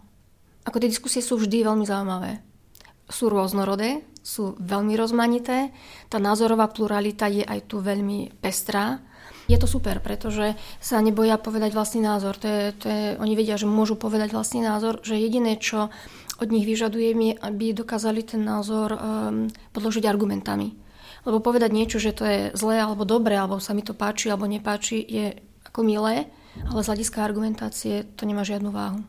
Ako 0.64 0.80
tie 0.80 0.88
diskusie 0.88 1.20
sú 1.20 1.36
vždy 1.36 1.68
veľmi 1.68 1.84
zaujímavé. 1.84 2.40
Sú 3.12 3.28
rôznorodé, 3.28 4.08
sú 4.24 4.56
veľmi 4.60 4.96
rozmanité, 4.96 5.72
tá 6.08 6.20
názorová 6.20 6.72
pluralita 6.72 7.28
je 7.28 7.44
aj 7.44 7.72
tu 7.72 7.84
veľmi 7.84 8.40
pestrá. 8.40 9.00
Je 9.48 9.56
to 9.56 9.68
super, 9.68 10.04
pretože 10.04 10.60
sa 10.84 11.00
neboja 11.00 11.40
povedať 11.40 11.72
vlastný 11.72 12.04
názor. 12.04 12.36
To 12.44 12.48
je, 12.48 12.64
to 12.76 12.86
je, 12.92 13.04
oni 13.16 13.34
vedia, 13.34 13.56
že 13.56 13.64
môžu 13.64 13.96
povedať 13.96 14.36
vlastný 14.36 14.60
názor, 14.60 15.00
že 15.08 15.16
jediné, 15.16 15.56
čo 15.56 15.88
od 16.38 16.50
nich 16.52 16.68
vyžaduje, 16.68 17.40
aby 17.40 17.72
dokázali 17.72 18.28
ten 18.28 18.44
názor 18.44 18.94
um, 18.94 19.00
podložiť 19.72 20.04
argumentami. 20.04 20.76
Lebo 21.24 21.40
povedať 21.40 21.72
niečo, 21.72 21.98
že 21.98 22.12
to 22.12 22.24
je 22.28 22.40
zlé 22.54 22.84
alebo 22.84 23.08
dobré, 23.08 23.40
alebo 23.40 23.64
sa 23.64 23.72
mi 23.72 23.82
to 23.82 23.96
páči 23.96 24.30
alebo 24.30 24.46
nepáči, 24.48 25.00
je 25.02 25.40
ako 25.66 25.82
milé, 25.84 26.28
ale 26.68 26.80
z 26.84 26.90
hľadiska 26.94 27.20
argumentácie 27.24 28.04
to 28.16 28.28
nemá 28.28 28.44
žiadnu 28.44 28.70
váhu. 28.72 29.02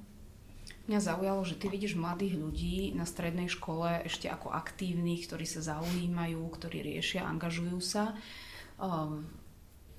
Mňa 0.89 1.05
zaujalo, 1.05 1.45
že 1.45 1.61
ty 1.61 1.69
vidíš 1.69 2.01
mladých 2.01 2.41
ľudí 2.41 2.97
na 2.97 3.05
strednej 3.05 3.53
škole 3.53 4.09
ešte 4.09 4.25
ako 4.33 4.57
aktívnych, 4.57 5.29
ktorí 5.29 5.45
sa 5.45 5.61
zaujímajú, 5.61 6.41
ktorí 6.49 6.81
riešia, 6.81 7.29
angažujú 7.29 7.77
sa. 7.85 8.17
Um, 8.81 9.29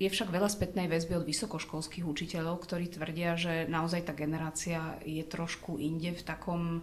je 0.00 0.08
však 0.08 0.32
veľa 0.32 0.48
spätnej 0.48 0.88
väzby 0.88 1.20
od 1.20 1.28
vysokoškolských 1.28 2.08
učiteľov, 2.08 2.64
ktorí 2.64 2.88
tvrdia, 2.88 3.36
že 3.36 3.68
naozaj 3.68 4.08
tá 4.08 4.16
generácia 4.16 4.96
je 5.04 5.20
trošku 5.20 5.76
inde 5.76 6.16
v 6.16 6.22
takom 6.24 6.80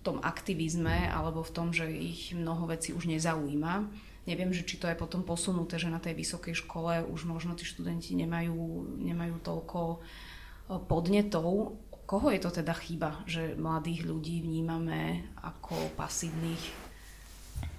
tom 0.00 0.24
aktivizme 0.24 1.12
alebo 1.12 1.44
v 1.44 1.52
tom, 1.52 1.68
že 1.76 1.84
ich 1.92 2.32
mnoho 2.32 2.64
vecí 2.64 2.96
už 2.96 3.04
nezaujíma. 3.12 3.84
Neviem, 4.24 4.52
že 4.56 4.64
či 4.64 4.80
to 4.80 4.88
je 4.88 4.96
potom 4.96 5.20
posunuté, 5.20 5.76
že 5.76 5.92
na 5.92 6.00
tej 6.00 6.16
vysokej 6.16 6.56
škole 6.64 7.04
už 7.04 7.28
možno 7.28 7.52
tí 7.52 7.68
študenti 7.68 8.16
nemajú, 8.16 8.96
nemajú 8.96 9.36
toľko 9.44 9.80
e, 9.92 9.98
podnetov. 10.88 11.76
Koho 12.08 12.32
je 12.32 12.40
to 12.40 12.48
teda 12.48 12.72
chyba, 12.72 13.24
že 13.28 13.56
mladých 13.60 14.08
ľudí 14.08 14.40
vnímame 14.40 15.28
ako 15.44 15.92
pasívnych? 15.96 16.87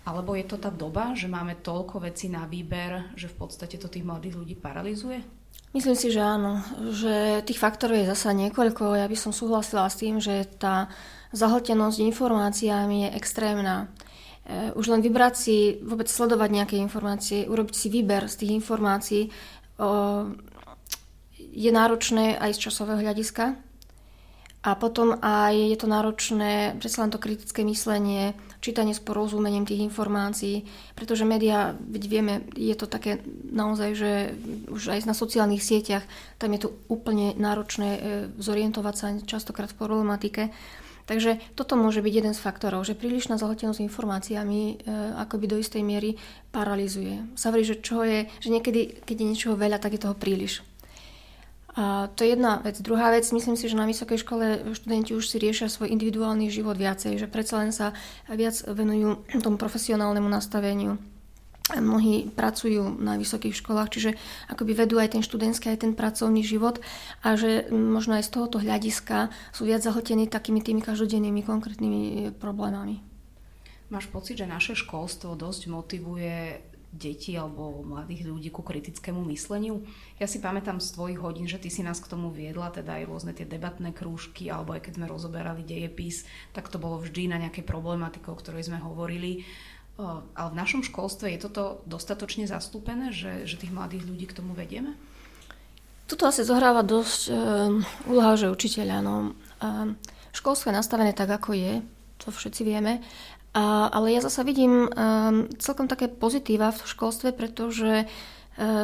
Alebo 0.09 0.33
je 0.33 0.45
to 0.49 0.57
tá 0.57 0.73
doba, 0.73 1.13
že 1.13 1.29
máme 1.29 1.61
toľko 1.61 2.01
vecí 2.01 2.33
na 2.33 2.49
výber, 2.49 3.13
že 3.13 3.29
v 3.29 3.45
podstate 3.45 3.77
to 3.77 3.85
tých 3.85 4.01
mladých 4.01 4.41
ľudí 4.41 4.57
paralizuje? 4.57 5.21
Myslím 5.69 5.93
si, 5.93 6.09
že 6.09 6.25
áno. 6.25 6.65
Že 6.89 7.45
tých 7.45 7.61
faktorov 7.61 8.01
je 8.01 8.09
zasa 8.09 8.33
niekoľko. 8.33 8.97
Ja 8.97 9.05
by 9.05 9.13
som 9.13 9.29
súhlasila 9.29 9.85
s 9.85 10.01
tým, 10.01 10.17
že 10.17 10.49
tá 10.57 10.89
zahltenosť 11.29 12.01
informáciami 12.09 13.05
je 13.05 13.09
extrémna. 13.13 13.93
Eh, 14.49 14.73
už 14.73 14.89
len 14.89 15.05
vybrať 15.05 15.33
si, 15.37 15.57
vôbec 15.85 16.09
sledovať 16.09 16.49
nejaké 16.49 16.75
informácie, 16.81 17.45
urobiť 17.45 17.75
si 17.77 17.87
výber 17.93 18.25
z 18.25 18.35
tých 18.41 18.51
informácií 18.57 19.29
je 21.39 21.71
náročné 21.71 22.37
aj 22.37 22.55
z 22.55 22.69
časového 22.69 22.99
hľadiska. 23.01 23.57
A 24.59 24.75
potom 24.75 25.15
aj 25.23 25.55
je 25.55 25.77
to 25.79 25.87
náročné, 25.87 26.75
predsa 26.83 27.07
len 27.07 27.15
to 27.15 27.21
kritické 27.21 27.63
myslenie, 27.63 28.35
čítanie 28.59 28.91
s 28.91 28.99
porozumením 28.99 29.63
tých 29.63 29.87
informácií, 29.87 30.67
pretože 30.99 31.23
médiá, 31.23 31.79
veď 31.79 32.03
vieme, 32.11 32.33
je 32.59 32.75
to 32.75 32.83
také 32.83 33.23
naozaj, 33.47 33.95
že 33.95 34.11
už 34.67 34.99
aj 34.99 35.07
na 35.07 35.15
sociálnych 35.15 35.63
sieťach, 35.63 36.03
tam 36.35 36.51
je 36.51 36.67
to 36.67 36.75
úplne 36.91 37.39
náročné 37.39 37.89
e, 37.95 37.99
zorientovať 38.35 38.95
sa 38.99 39.07
častokrát 39.23 39.71
v 39.71 39.79
problematike. 39.79 40.43
Takže 41.07 41.41
toto 41.55 41.73
môže 41.73 42.03
byť 42.05 42.13
jeden 42.13 42.35
z 42.35 42.43
faktorov, 42.43 42.85
že 42.85 42.99
prílišná 42.99 43.39
zahltenosť 43.39 43.79
informáciami 43.81 44.61
e, 44.61 44.73
akoby 45.23 45.45
do 45.49 45.57
istej 45.57 45.81
miery 45.87 46.19
paralizuje. 46.51 47.31
Sa 47.39 47.49
hovorí, 47.49 47.63
že 47.63 47.79
čo 47.79 48.03
je, 48.03 48.27
že 48.43 48.51
niekedy, 48.51 49.07
keď 49.07 49.15
je 49.17 49.29
niečoho 49.33 49.55
veľa, 49.55 49.79
tak 49.79 49.95
je 49.95 50.03
toho 50.03 50.19
príliš. 50.19 50.67
A 51.77 52.09
to 52.17 52.25
je 52.25 52.33
jedna 52.33 52.61
vec. 52.65 52.81
Druhá 52.81 53.13
vec, 53.13 53.29
myslím 53.29 53.53
si, 53.53 53.69
že 53.69 53.77
na 53.77 53.85
vysokej 53.85 54.25
škole 54.25 54.73
študenti 54.73 55.13
už 55.13 55.25
si 55.29 55.37
riešia 55.37 55.69
svoj 55.69 55.93
individuálny 55.93 56.49
život 56.49 56.73
viacej, 56.75 57.21
že 57.21 57.29
predsa 57.29 57.61
len 57.61 57.69
sa 57.69 57.93
viac 58.25 58.57
venujú 58.65 59.21
tomu 59.41 59.61
profesionálnemu 59.61 60.25
nastaveniu 60.25 60.97
mnohí 61.77 62.33
pracujú 62.33 62.97
na 62.97 63.13
vysokých 63.21 63.53
školách, 63.61 63.93
čiže 63.93 64.17
akoby 64.49 64.73
vedú 64.73 64.97
aj 64.97 65.13
ten 65.13 65.21
študentský, 65.21 65.69
aj 65.69 65.85
ten 65.85 65.93
pracovný 65.93 66.41
život 66.41 66.81
a 67.21 67.37
že 67.37 67.69
možno 67.69 68.17
aj 68.17 68.25
z 68.25 68.33
tohoto 68.33 68.57
hľadiska 68.57 69.29
sú 69.53 69.69
viac 69.69 69.85
zahltení 69.85 70.25
takými 70.25 70.65
tými 70.65 70.81
každodennými 70.81 71.45
konkrétnymi 71.45 72.01
e, 72.01 72.13
problémami. 72.33 73.05
Máš 73.93 74.09
pocit, 74.09 74.41
že 74.41 74.49
naše 74.49 74.73
školstvo 74.73 75.37
dosť 75.37 75.69
motivuje 75.69 76.57
deti 76.89 77.37
alebo 77.37 77.85
mladých 77.85 78.25
ľudí 78.25 78.49
ku 78.49 78.65
kritickému 78.65 79.21
mysleniu. 79.29 79.85
Ja 80.17 80.25
si 80.25 80.41
pamätám 80.41 80.81
z 80.81 80.89
tvojich 80.97 81.21
hodín, 81.21 81.45
že 81.45 81.61
ty 81.61 81.69
si 81.69 81.85
nás 81.85 82.01
k 82.01 82.09
tomu 82.09 82.33
viedla, 82.33 82.73
teda 82.73 82.97
aj 82.97 83.03
rôzne 83.05 83.31
tie 83.37 83.45
debatné 83.45 83.93
krúžky, 83.93 84.49
alebo 84.49 84.73
aj 84.73 84.89
keď 84.89 84.93
sme 84.97 85.05
rozoberali 85.05 85.61
dejepis, 85.61 86.25
tak 86.49 86.67
to 86.73 86.81
bolo 86.81 86.97
vždy 86.97 87.29
na 87.29 87.37
nejakej 87.37 87.61
problematike, 87.61 88.25
o 88.33 88.37
ktorej 88.37 88.65
sme 88.65 88.81
hovorili. 88.81 89.45
Ale 89.99 90.49
v 90.55 90.59
našom 90.59 90.81
školstve 90.81 91.29
je 91.35 91.43
toto 91.43 91.83
dostatočne 91.83 92.47
zastúpené, 92.47 93.11
že, 93.11 93.43
že 93.43 93.59
tých 93.59 93.75
mladých 93.75 94.07
ľudí 94.07 94.25
k 94.31 94.37
tomu 94.39 94.55
vedieme? 94.55 94.95
Tuto 96.07 96.25
asi 96.25 96.41
zohráva 96.41 96.81
dosť 96.81 97.21
e, 97.29 97.31
úloha, 98.09 98.33
že 98.39 98.49
učiteľa. 98.49 98.97
No. 99.03 99.35
E, 99.59 99.93
školstvo 100.31 100.71
je 100.71 100.79
nastavené 100.79 101.11
tak, 101.11 101.29
ako 101.29 101.51
je, 101.51 101.83
to 102.17 102.31
všetci 102.31 102.63
vieme. 102.63 103.03
A, 103.59 103.91
ale 103.91 104.15
ja 104.15 104.23
zasa 104.23 104.47
vidím 104.47 104.87
e, 104.87 104.89
celkom 105.59 105.91
také 105.91 106.07
pozitíva 106.07 106.71
v 106.71 106.79
školstve, 106.79 107.35
pretože 107.35 107.91
e, 108.03 108.05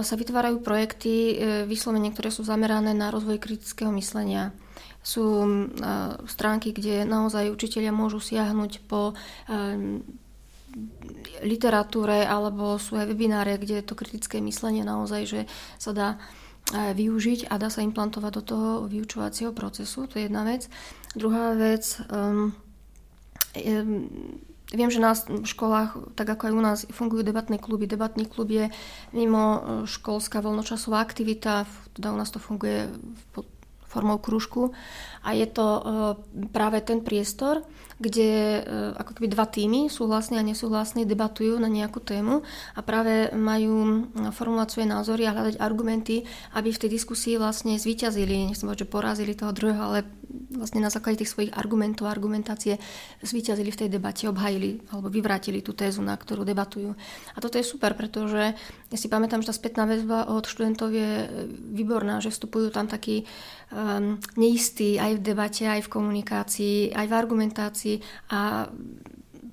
sa 0.04 0.16
vytvárajú 0.20 0.60
projekty, 0.60 1.14
e, 1.16 1.34
vyslovene, 1.64 2.12
ktoré 2.12 2.28
sú 2.28 2.44
zamerané 2.44 2.92
na 2.92 3.08
rozvoj 3.08 3.40
kritického 3.40 3.88
myslenia. 3.96 4.52
Sú 5.00 5.24
e, 5.48 5.48
stránky, 6.28 6.76
kde 6.76 7.08
naozaj 7.08 7.56
učiteľia 7.56 7.96
môžu 7.96 8.20
siahnuť 8.20 8.84
po 8.84 9.16
e, 9.48 10.04
literatúre 11.40 12.28
alebo 12.28 12.76
sú 12.76 13.00
aj 13.00 13.08
webináre, 13.08 13.56
kde 13.56 13.80
to 13.80 13.96
kritické 13.96 14.44
myslenie 14.44 14.84
naozaj, 14.84 15.24
že 15.24 15.42
sa 15.80 15.96
dá 15.96 16.10
využiť 16.74 17.48
a 17.48 17.62
dá 17.62 17.70
sa 17.70 17.86
implantovať 17.86 18.32
do 18.34 18.44
toho 18.44 18.70
vyučovacieho 18.90 19.56
procesu. 19.56 20.10
To 20.10 20.20
je 20.20 20.28
jedna 20.28 20.44
vec. 20.44 20.68
Druhá 21.14 21.54
vec, 21.54 22.02
um, 22.10 22.52
um, 23.54 24.10
Viem, 24.74 24.90
že 24.90 24.98
na 24.98 25.14
školách, 25.46 26.18
tak 26.18 26.26
ako 26.26 26.50
aj 26.50 26.54
u 26.54 26.62
nás, 26.62 26.80
fungujú 26.90 27.22
debatné 27.22 27.62
kluby. 27.62 27.86
Debatný 27.86 28.26
klub 28.26 28.50
je 28.50 28.74
mimo 29.14 29.44
e, 29.46 29.60
školská 29.86 30.42
voľnočasová 30.42 31.06
aktivita, 31.06 31.70
teda 31.94 32.10
u 32.10 32.18
nás 32.18 32.34
to 32.34 32.42
funguje 32.42 32.90
formou 33.86 34.20
krúžku 34.20 34.76
a 35.24 35.32
je 35.32 35.48
to 35.48 35.64
práve 36.52 36.84
ten 36.84 37.00
priestor, 37.00 37.64
kde 37.96 38.60
e, 38.60 38.62
ako 39.00 39.12
keby 39.16 39.28
dva 39.32 39.48
týmy, 39.48 39.88
súhlasní 39.88 40.36
a 40.36 40.44
nesúhlasní, 40.44 41.08
debatujú 41.08 41.56
na 41.64 41.72
nejakú 41.72 42.04
tému 42.04 42.44
a 42.76 42.80
práve 42.84 43.32
majú 43.32 44.04
formulovať 44.36 44.70
svoje 44.70 44.88
názory 44.92 45.24
a 45.24 45.32
hľadať 45.32 45.56
argumenty, 45.64 46.28
aby 46.60 46.76
v 46.76 46.82
tej 46.84 46.90
diskusii 46.92 47.40
vlastne 47.40 47.80
zvíťazili, 47.80 48.52
nechcem 48.52 48.68
povedať, 48.68 48.84
že 48.84 48.92
porazili 48.92 49.32
toho 49.32 49.56
druhého, 49.56 49.80
ale 49.80 50.00
vlastne 50.52 50.84
na 50.84 50.92
základe 50.94 51.24
tých 51.24 51.32
svojich 51.32 51.56
argumentov 51.56 52.08
a 52.08 52.14
argumentácie 52.14 52.78
zvíťazili 53.22 53.72
v 53.72 53.80
tej 53.86 53.90
debate, 53.90 54.30
obhajili 54.30 54.84
alebo 54.92 55.08
vyvrátili 55.10 55.62
tú 55.66 55.74
tézu, 55.74 56.04
na 56.04 56.16
ktorú 56.16 56.46
debatujú. 56.46 56.94
A 57.34 57.38
toto 57.42 57.58
je 57.58 57.66
super, 57.66 57.98
pretože 57.98 58.54
ja 58.92 58.98
si 58.98 59.08
pamätám, 59.08 59.42
že 59.42 59.50
tá 59.50 59.56
spätná 59.56 59.84
väzba 59.90 60.30
od 60.32 60.46
študentov 60.46 60.94
je 60.94 61.12
e, 61.24 61.28
výborná, 61.76 62.20
že 62.20 62.32
vstupujú 62.32 62.70
tam 62.70 62.86
takí 62.86 63.26
um, 63.72 64.20
neistí 64.38 65.00
aj 65.02 65.20
v 65.20 65.26
debate, 65.26 65.64
aj 65.66 65.86
v 65.86 65.92
komunikácii, 65.92 66.78
aj 66.94 67.06
v 67.08 67.14
argumentácii 67.14 67.96
a 68.32 68.70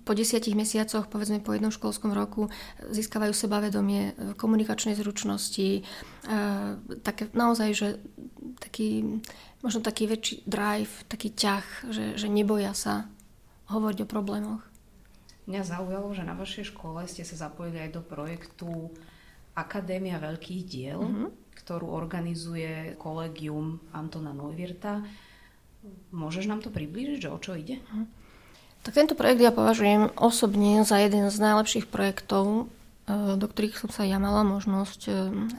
po 0.03 0.13
desiatich 0.19 0.59
mesiacoch, 0.59 1.07
povedzme 1.07 1.39
po 1.39 1.55
jednom 1.55 1.71
školskom 1.71 2.11
roku, 2.11 2.51
získavajú 2.91 3.31
sebavedomie, 3.31 4.35
komunikačné 4.35 4.99
zručnosti, 4.99 5.69
e, 5.79 5.83
také 7.07 7.31
naozaj, 7.31 7.69
že 7.71 7.89
taký, 8.59 9.23
možno 9.63 9.81
taký 9.81 10.11
väčší 10.11 10.43
drive, 10.45 10.91
taký 11.07 11.31
ťah, 11.31 11.67
že, 11.89 12.05
že 12.19 12.27
neboja 12.27 12.75
sa 12.75 13.07
hovoriť 13.71 14.05
o 14.05 14.11
problémoch. 14.11 14.63
Mňa 15.47 15.63
zaujalo, 15.67 16.15
že 16.15 16.23
na 16.23 16.39
vašej 16.39 16.71
škole 16.71 17.03
ste 17.11 17.27
sa 17.27 17.49
zapojili 17.49 17.83
aj 17.83 17.91
do 17.99 18.03
projektu 18.03 18.91
Akadémia 19.59 20.23
veľkých 20.23 20.63
diel, 20.65 21.03
mm-hmm. 21.03 21.29
ktorú 21.65 21.91
organizuje 21.91 22.95
kolegium 22.97 23.83
Antona 23.91 24.31
Neuwirta. 24.31 25.03
Môžeš 26.15 26.47
nám 26.47 26.63
to 26.63 26.71
priblížiť, 26.71 27.27
že 27.27 27.33
o 27.33 27.39
čo 27.43 27.59
ide? 27.59 27.83
Mm-hmm. 27.83 28.23
Tak 28.83 28.99
tento 28.99 29.15
projekt 29.15 29.39
ja 29.43 29.55
považujem 29.55 30.11
osobne 30.19 30.83
za 30.83 30.99
jeden 30.99 31.31
z 31.31 31.37
najlepších 31.39 31.87
projektov, 31.87 32.67
e, 33.07 33.39
do 33.39 33.47
ktorých 33.47 33.79
som 33.79 33.91
sa 33.95 34.03
ja 34.03 34.19
mala 34.19 34.43
možnosť 34.43 35.01
e, 35.07 35.13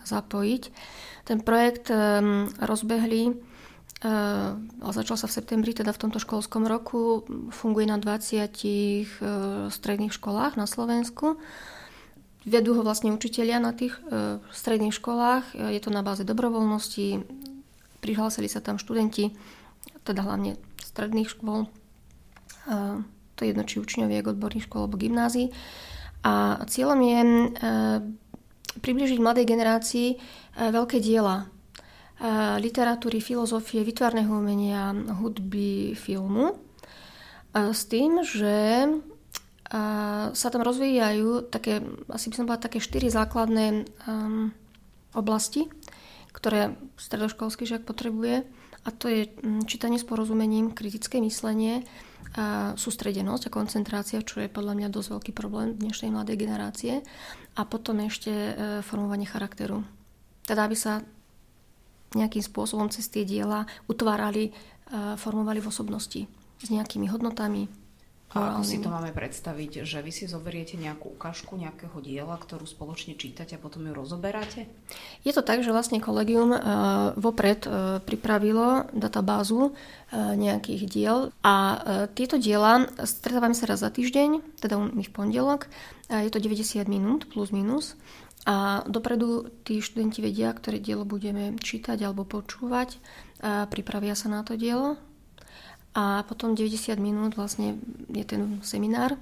zapojiť. 0.04 0.64
Ten 1.24 1.40
projekt 1.40 1.88
e, 1.88 1.96
rozbehli 2.60 3.53
a 4.04 4.90
začal 4.92 5.16
sa 5.16 5.32
v 5.32 5.36
septembri, 5.40 5.72
teda 5.72 5.96
v 5.96 6.02
tomto 6.04 6.20
školskom 6.20 6.68
roku. 6.68 7.24
Funguje 7.56 7.88
na 7.88 7.96
20 7.96 9.72
stredných 9.72 10.12
školách 10.12 10.60
na 10.60 10.68
Slovensku. 10.68 11.40
Vedú 12.44 12.76
ho 12.76 12.84
vlastne 12.84 13.16
učitelia 13.16 13.64
na 13.64 13.72
tých 13.72 13.96
stredných 14.52 14.92
školách. 14.92 15.56
Je 15.56 15.80
to 15.80 15.88
na 15.88 16.04
báze 16.04 16.28
dobrovoľnosti. 16.28 17.24
Prihlásili 18.04 18.52
sa 18.52 18.60
tam 18.60 18.76
študenti, 18.76 19.32
teda 20.04 20.28
hlavne 20.28 20.60
stredných 20.84 21.32
škôl 21.32 21.72
to 23.34 23.40
je 23.44 23.50
jedno, 23.50 23.64
či 23.66 23.82
učňoviek, 23.82 24.30
odborných 24.30 24.70
škôl 24.70 24.86
alebo 24.86 25.02
gymnázií. 25.02 25.50
A 26.24 26.64
cieľom 26.70 27.00
je 27.02 27.20
približiť 28.80 29.20
mladej 29.20 29.46
generácii 29.50 30.08
veľké 30.58 31.02
diela 31.02 31.50
literatúry, 32.60 33.20
filozofie, 33.20 33.82
vytvarného 33.82 34.32
umenia, 34.32 34.94
hudby, 34.94 35.98
filmu. 35.98 36.58
S 37.54 37.86
tým, 37.86 38.22
že 38.22 38.88
sa 40.34 40.48
tam 40.54 40.62
rozvíjajú 40.62 41.50
také, 41.50 41.82
asi 42.14 42.30
by 42.30 42.36
som 42.38 42.46
povedala, 42.46 42.68
také 42.70 42.78
štyri 42.78 43.10
základné 43.10 43.90
um, 44.06 44.54
oblasti, 45.18 45.66
ktoré 46.30 46.78
stredoškolský 47.02 47.66
žiak 47.66 47.82
potrebuje. 47.82 48.46
A 48.84 48.90
to 48.94 49.10
je 49.10 49.34
čítanie 49.66 49.98
s 49.98 50.06
porozumením, 50.06 50.78
kritické 50.78 51.18
myslenie, 51.24 51.82
a 52.34 52.74
sústredenosť 52.74 53.50
a 53.50 53.54
koncentrácia, 53.54 54.26
čo 54.26 54.42
je 54.42 54.50
podľa 54.50 54.74
mňa 54.74 54.90
dosť 54.90 55.10
veľký 55.14 55.32
problém 55.38 55.78
dnešnej 55.78 56.10
mladej 56.10 56.38
generácie. 56.42 56.94
A 57.54 57.62
potom 57.62 58.02
ešte 58.02 58.58
formovanie 58.82 59.30
charakteru. 59.30 59.86
Teda 60.42 60.66
aby 60.66 60.74
sa 60.74 61.06
nejakým 62.14 62.46
spôsobom 62.46 62.90
cez 62.94 63.10
tie 63.10 63.26
diela 63.26 63.66
utvárali, 63.90 64.54
formovali 65.18 65.58
v 65.58 65.70
osobnosti 65.70 66.22
s 66.62 66.68
nejakými 66.70 67.10
hodnotami, 67.10 67.66
a 68.34 68.58
ako 68.58 68.66
si 68.66 68.82
to 68.82 68.90
máme 68.90 69.14
predstaviť, 69.14 69.86
že 69.86 70.02
vy 70.02 70.10
si 70.10 70.26
zoberiete 70.26 70.74
nejakú 70.74 71.14
ukážku 71.14 71.54
nejakého 71.54 71.94
diela, 72.02 72.34
ktorú 72.34 72.66
spoločne 72.66 73.14
čítate 73.14 73.54
a 73.54 73.62
potom 73.62 73.86
ju 73.86 73.94
rozoberáte? 73.94 74.66
Je 75.22 75.30
to 75.30 75.46
tak, 75.46 75.62
že 75.62 75.70
vlastne 75.70 76.02
kolegium 76.02 76.50
uh, 76.50 76.60
vopred 77.14 77.62
uh, 77.70 78.02
pripravilo 78.02 78.90
databázu 78.92 79.78
nejakých 80.14 80.84
diel 80.86 81.20
a 81.42 81.82
tieto 82.14 82.38
diela 82.38 82.86
stretávame 83.02 83.58
sa 83.58 83.66
raz 83.66 83.82
za 83.82 83.90
týždeň, 83.90 84.62
teda 84.62 84.78
my 84.78 85.02
v 85.02 85.10
pondelok, 85.10 85.66
je 86.06 86.30
to 86.30 86.38
90 86.38 86.86
minút 86.86 87.26
plus 87.34 87.50
minus 87.50 87.98
a 88.44 88.84
dopredu 88.88 89.48
tí 89.64 89.80
študenti 89.80 90.20
vedia, 90.20 90.52
ktoré 90.52 90.80
dielo 90.80 91.08
budeme 91.08 91.56
čítať 91.56 91.96
alebo 92.04 92.28
počúvať, 92.28 93.00
uh, 93.00 93.66
pripravia 93.72 94.14
sa 94.20 94.28
na 94.28 94.44
to 94.44 94.60
dielo, 94.60 95.00
a 95.94 96.26
potom 96.26 96.58
90 96.58 96.98
minút 96.98 97.38
vlastne 97.38 97.78
je 98.10 98.26
ten 98.26 98.58
seminár. 98.66 99.14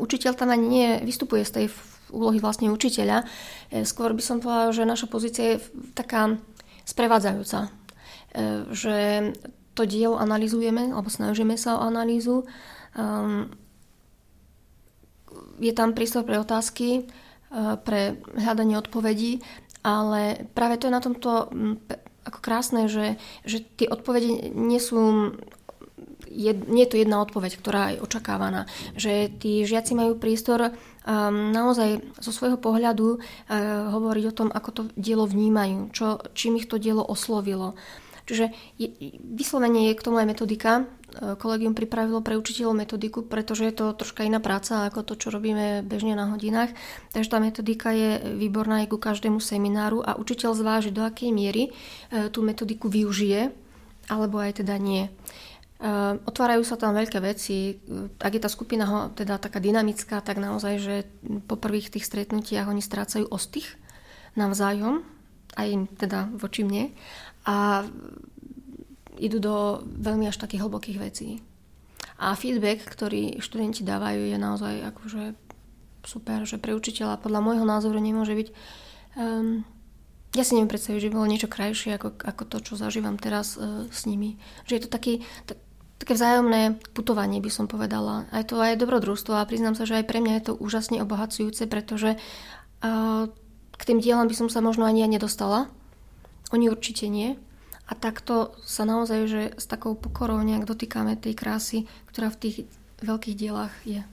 Učiteľ 0.00 0.32
tam 0.32 0.48
ani 0.48 0.64
nie 0.64 0.88
vystupuje 1.04 1.44
z 1.44 1.52
tej 1.52 1.66
úlohy 2.08 2.40
vlastne 2.40 2.72
učiteľa. 2.72 3.28
E, 3.68 3.84
skôr 3.84 4.16
by 4.16 4.22
som 4.24 4.40
povedala, 4.40 4.72
že 4.72 4.88
naša 4.88 5.12
pozícia 5.12 5.44
je 5.44 5.56
taká 5.92 6.40
sprevádzajúca. 6.88 7.68
E, 7.68 7.70
že 8.72 8.96
to 9.76 9.84
dielo 9.84 10.16
analizujeme, 10.16 10.88
alebo 10.88 11.12
snažíme 11.12 11.60
sa 11.60 11.76
o 11.76 11.84
analýzu. 11.84 12.48
Um, 12.98 13.52
je 15.60 15.70
tam 15.70 15.94
prístor 15.94 16.26
pre 16.26 16.40
otázky, 16.40 17.06
pre 17.84 18.20
hľadanie 18.36 18.76
odpovedí, 18.76 19.40
ale 19.80 20.44
práve 20.52 20.76
to 20.76 20.86
je 20.88 20.96
na 20.96 21.00
tomto 21.00 21.48
ako 22.28 22.38
krásne, 22.44 22.92
že, 22.92 23.16
že 23.48 23.64
tie 23.64 23.88
odpovede 23.88 24.52
nie 24.52 24.76
sú 24.76 25.32
jed, 26.28 26.68
nie 26.68 26.84
je 26.84 26.90
to 26.92 27.00
jedna 27.00 27.24
odpoveď, 27.24 27.52
ktorá 27.56 27.82
je 27.96 28.04
očakávaná. 28.04 28.68
Že 29.00 29.32
tí 29.40 29.64
žiaci 29.64 29.96
majú 29.96 30.20
prístor 30.20 30.68
um, 30.68 31.50
naozaj 31.56 32.04
zo 32.20 32.30
svojho 32.30 32.60
pohľadu 32.60 33.16
uh, 33.16 33.20
hovoriť 33.96 34.24
o 34.28 34.36
tom, 34.36 34.48
ako 34.52 34.70
to 34.70 34.82
dielo 34.94 35.24
vnímajú, 35.24 35.88
čo, 35.96 36.20
čím 36.36 36.60
ich 36.60 36.68
to 36.68 36.76
dielo 36.76 37.00
oslovilo. 37.00 37.72
Čiže 38.28 38.52
je, 38.76 38.92
vyslovene 39.24 39.88
je 39.88 39.96
k 39.96 40.04
tomu 40.04 40.20
aj 40.20 40.28
metodika. 40.28 40.84
E, 41.18 41.34
kolegium 41.34 41.74
pripravilo 41.74 42.22
pre 42.22 42.38
učiteľov 42.38 42.78
metodiku, 42.78 43.26
pretože 43.26 43.66
je 43.66 43.74
to 43.74 43.90
troška 43.90 44.22
iná 44.22 44.38
práca 44.38 44.86
ako 44.86 45.02
to, 45.02 45.14
čo 45.18 45.34
robíme 45.34 45.82
bežne 45.82 46.14
na 46.14 46.30
hodinách. 46.30 46.70
Takže 47.10 47.28
tá 47.28 47.38
metodika 47.42 47.90
je 47.90 48.22
výborná 48.38 48.86
aj 48.86 48.94
ku 48.94 48.98
každému 49.02 49.42
semináru 49.42 49.98
a 49.98 50.14
učiteľ 50.14 50.54
zváži, 50.54 50.94
do 50.94 51.02
akej 51.02 51.34
miery 51.34 51.68
e, 51.68 52.30
tú 52.30 52.46
metodiku 52.46 52.86
využije, 52.86 53.50
alebo 54.06 54.38
aj 54.38 54.62
teda 54.62 54.78
nie. 54.78 55.10
E, 55.10 55.10
otvárajú 56.22 56.62
sa 56.62 56.78
tam 56.78 56.94
veľké 56.94 57.18
veci. 57.18 57.82
Ak 58.22 58.30
je 58.30 58.42
tá 58.42 58.46
skupina 58.46 59.10
teda 59.18 59.42
taká 59.42 59.58
dynamická, 59.58 60.22
tak 60.22 60.38
naozaj, 60.38 60.74
že 60.78 60.94
po 61.50 61.58
prvých 61.58 61.90
tých 61.90 62.06
stretnutiach 62.06 62.70
oni 62.70 62.78
strácajú 62.78 63.26
ostých 63.26 63.74
navzájom, 64.38 65.02
aj 65.58 65.98
teda 65.98 66.30
voči 66.38 66.62
mne 66.62 66.94
a 67.42 67.82
idú 69.18 69.38
do 69.42 69.54
veľmi 69.84 70.30
až 70.30 70.38
takých 70.38 70.64
hlbokých 70.64 70.98
vecí. 70.98 71.42
A 72.18 72.34
feedback, 72.34 72.82
ktorý 72.82 73.38
študenti 73.38 73.86
dávajú, 73.86 74.26
je 74.26 74.38
naozaj 74.38 74.74
akože 74.90 75.38
super, 76.02 76.42
že 76.42 76.58
pre 76.58 76.74
učiteľa 76.74 77.22
podľa 77.22 77.40
môjho 77.42 77.66
názoru 77.66 77.98
nemôže 78.02 78.34
byť... 78.34 78.48
Um, 79.18 79.62
ja 80.34 80.44
si 80.44 80.58
neviem 80.58 80.68
predstaviť, 80.68 80.98
že 80.98 81.08
by 81.08 81.14
bolo 81.14 81.30
niečo 81.30 81.48
krajšie 81.48 81.96
ako, 81.96 82.20
ako 82.20 82.42
to, 82.46 82.56
čo 82.60 82.74
zažívam 82.74 83.16
teraz 83.16 83.54
uh, 83.54 83.86
s 83.88 84.04
nimi. 84.04 84.36
Že 84.66 84.72
je 84.74 84.82
to 84.82 84.90
taký, 84.90 85.14
tak, 85.46 85.58
také 86.02 86.12
vzájomné 86.18 86.82
putovanie, 86.92 87.38
by 87.38 87.50
som 87.54 87.70
povedala. 87.70 88.26
Aj 88.34 88.42
to 88.42 88.58
aj 88.58 88.76
dobrodružstvo 88.82 89.38
a 89.38 89.48
priznám 89.48 89.78
sa, 89.78 89.86
že 89.86 90.02
aj 90.02 90.08
pre 90.10 90.18
mňa 90.18 90.42
je 90.42 90.44
to 90.50 90.58
úžasne 90.58 90.98
obohacujúce, 91.00 91.70
pretože 91.70 92.18
uh, 92.18 93.24
k 93.78 93.82
tým 93.86 94.02
dielam 94.02 94.26
by 94.26 94.34
som 94.34 94.48
sa 94.50 94.58
možno 94.58 94.84
ani 94.90 95.06
ja 95.06 95.08
nedostala, 95.08 95.70
oni 96.50 96.66
určite 96.66 97.06
nie. 97.06 97.38
A 97.88 97.96
takto 97.96 98.52
sa 98.68 98.84
naozaj, 98.84 99.20
že 99.24 99.42
s 99.56 99.64
takou 99.64 99.96
pokorou 99.96 100.36
nejak 100.44 100.68
dotýkame 100.68 101.16
tej 101.16 101.32
krásy, 101.32 101.78
ktorá 102.12 102.28
v 102.28 102.40
tých 102.44 102.56
veľkých 103.00 103.36
dielách 103.40 103.74
je. 103.88 104.04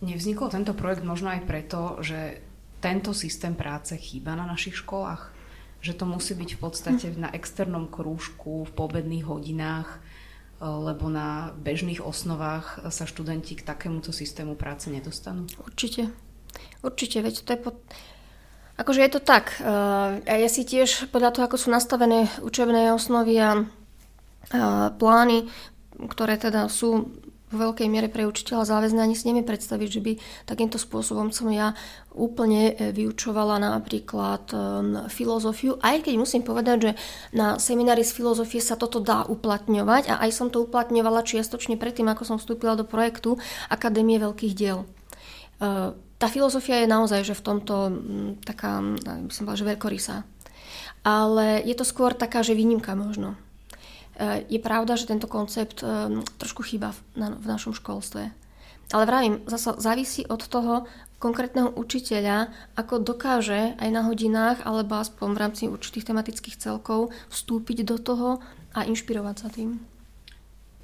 Nevznikol 0.00 0.48
tento 0.48 0.72
projekt 0.72 1.02
možno 1.02 1.34
aj 1.34 1.42
preto, 1.44 1.98
že 2.00 2.38
tento 2.80 3.12
systém 3.12 3.52
práce 3.58 3.92
chýba 3.98 4.38
na 4.38 4.46
našich 4.46 4.78
školách? 4.80 5.34
Že 5.82 5.92
to 5.96 6.04
musí 6.06 6.32
byť 6.38 6.50
v 6.56 6.60
podstate 6.60 7.06
na 7.18 7.28
externom 7.34 7.90
krúžku, 7.90 8.64
v 8.64 8.72
pobedných 8.72 9.26
hodinách, 9.26 10.00
lebo 10.60 11.08
na 11.08 11.56
bežných 11.56 12.04
osnovách 12.04 12.84
sa 12.92 13.04
študenti 13.08 13.56
k 13.56 13.64
takémuto 13.64 14.12
systému 14.12 14.54
práce 14.54 14.92
nedostanú? 14.92 15.48
Určite. 15.60 16.12
Určite, 16.84 17.24
veď 17.24 17.34
to 17.44 17.50
je 17.52 17.60
pod... 17.60 17.76
Akože 18.80 19.04
je 19.04 19.12
to 19.12 19.20
tak. 19.20 19.60
A 19.60 20.16
ja 20.24 20.48
si 20.48 20.64
tiež 20.64 21.12
podľa 21.12 21.36
toho, 21.36 21.44
ako 21.44 21.60
sú 21.60 21.68
nastavené 21.68 22.32
učebné 22.40 22.96
osnovy 22.96 23.36
a 23.36 23.68
plány, 24.96 25.44
ktoré 26.08 26.40
teda 26.40 26.72
sú 26.72 27.12
v 27.50 27.56
veľkej 27.58 27.88
miere 27.90 28.06
pre 28.06 28.30
učiteľa 28.30 28.62
záväzné, 28.62 29.02
ani 29.02 29.18
si 29.18 29.26
neviem 29.26 29.42
predstaviť, 29.42 29.88
že 29.90 30.00
by 30.00 30.12
takýmto 30.46 30.78
spôsobom 30.78 31.34
som 31.34 31.50
ja 31.50 31.74
úplne 32.14 32.78
e, 32.78 32.94
vyučovala 32.94 33.58
napríklad 33.58 34.54
filozofiu, 35.10 35.74
aj 35.82 36.06
keď 36.06 36.14
musím 36.14 36.46
povedať, 36.46 36.78
že 36.78 36.92
na 37.34 37.58
seminári 37.58 38.06
z 38.06 38.14
filozofie 38.14 38.62
sa 38.62 38.78
toto 38.78 39.02
dá 39.02 39.26
uplatňovať 39.26 40.14
a 40.14 40.22
aj 40.22 40.30
som 40.30 40.46
to 40.46 40.62
uplatňovala 40.62 41.26
čiastočne 41.26 41.74
predtým, 41.74 42.06
ako 42.06 42.22
som 42.22 42.36
vstúpila 42.38 42.78
do 42.78 42.86
projektu 42.86 43.34
Akadémie 43.66 44.22
veľkých 44.22 44.54
diel. 44.54 44.86
Tá 46.20 46.28
filozofia 46.28 46.84
je 46.84 46.92
naozaj, 46.92 47.24
že 47.24 47.32
v 47.32 47.44
tomto 47.48 47.74
taká, 48.44 48.84
by 49.00 49.32
som 49.32 49.48
povedala, 49.48 49.62
že 49.64 49.70
veľkorysá. 49.72 50.16
Ale 51.00 51.64
je 51.64 51.72
to 51.72 51.88
skôr 51.88 52.12
taká, 52.12 52.44
že 52.44 52.52
výnimka 52.52 52.92
možno. 52.92 53.40
E, 54.20 54.44
je 54.52 54.60
pravda, 54.60 55.00
že 55.00 55.08
tento 55.08 55.24
koncept 55.24 55.80
e, 55.80 56.20
trošku 56.36 56.60
chýba 56.60 56.92
v 57.16 57.46
našom 57.48 57.72
školstve. 57.72 58.36
Ale 58.92 59.04
vravím, 59.08 59.40
zasa 59.48 59.80
závisí 59.80 60.28
od 60.28 60.44
toho 60.44 60.84
konkrétneho 61.16 61.72
učiteľa, 61.72 62.52
ako 62.76 63.00
dokáže 63.00 63.80
aj 63.80 63.88
na 63.88 64.04
hodinách 64.04 64.60
alebo 64.68 65.00
aspoň 65.00 65.28
v 65.32 65.40
rámci 65.40 65.62
určitých 65.72 66.10
tematických 66.10 66.60
celkov 66.60 67.14
vstúpiť 67.32 67.86
do 67.86 67.96
toho 67.96 68.28
a 68.76 68.84
inšpirovať 68.84 69.36
sa 69.40 69.48
tým. 69.48 69.80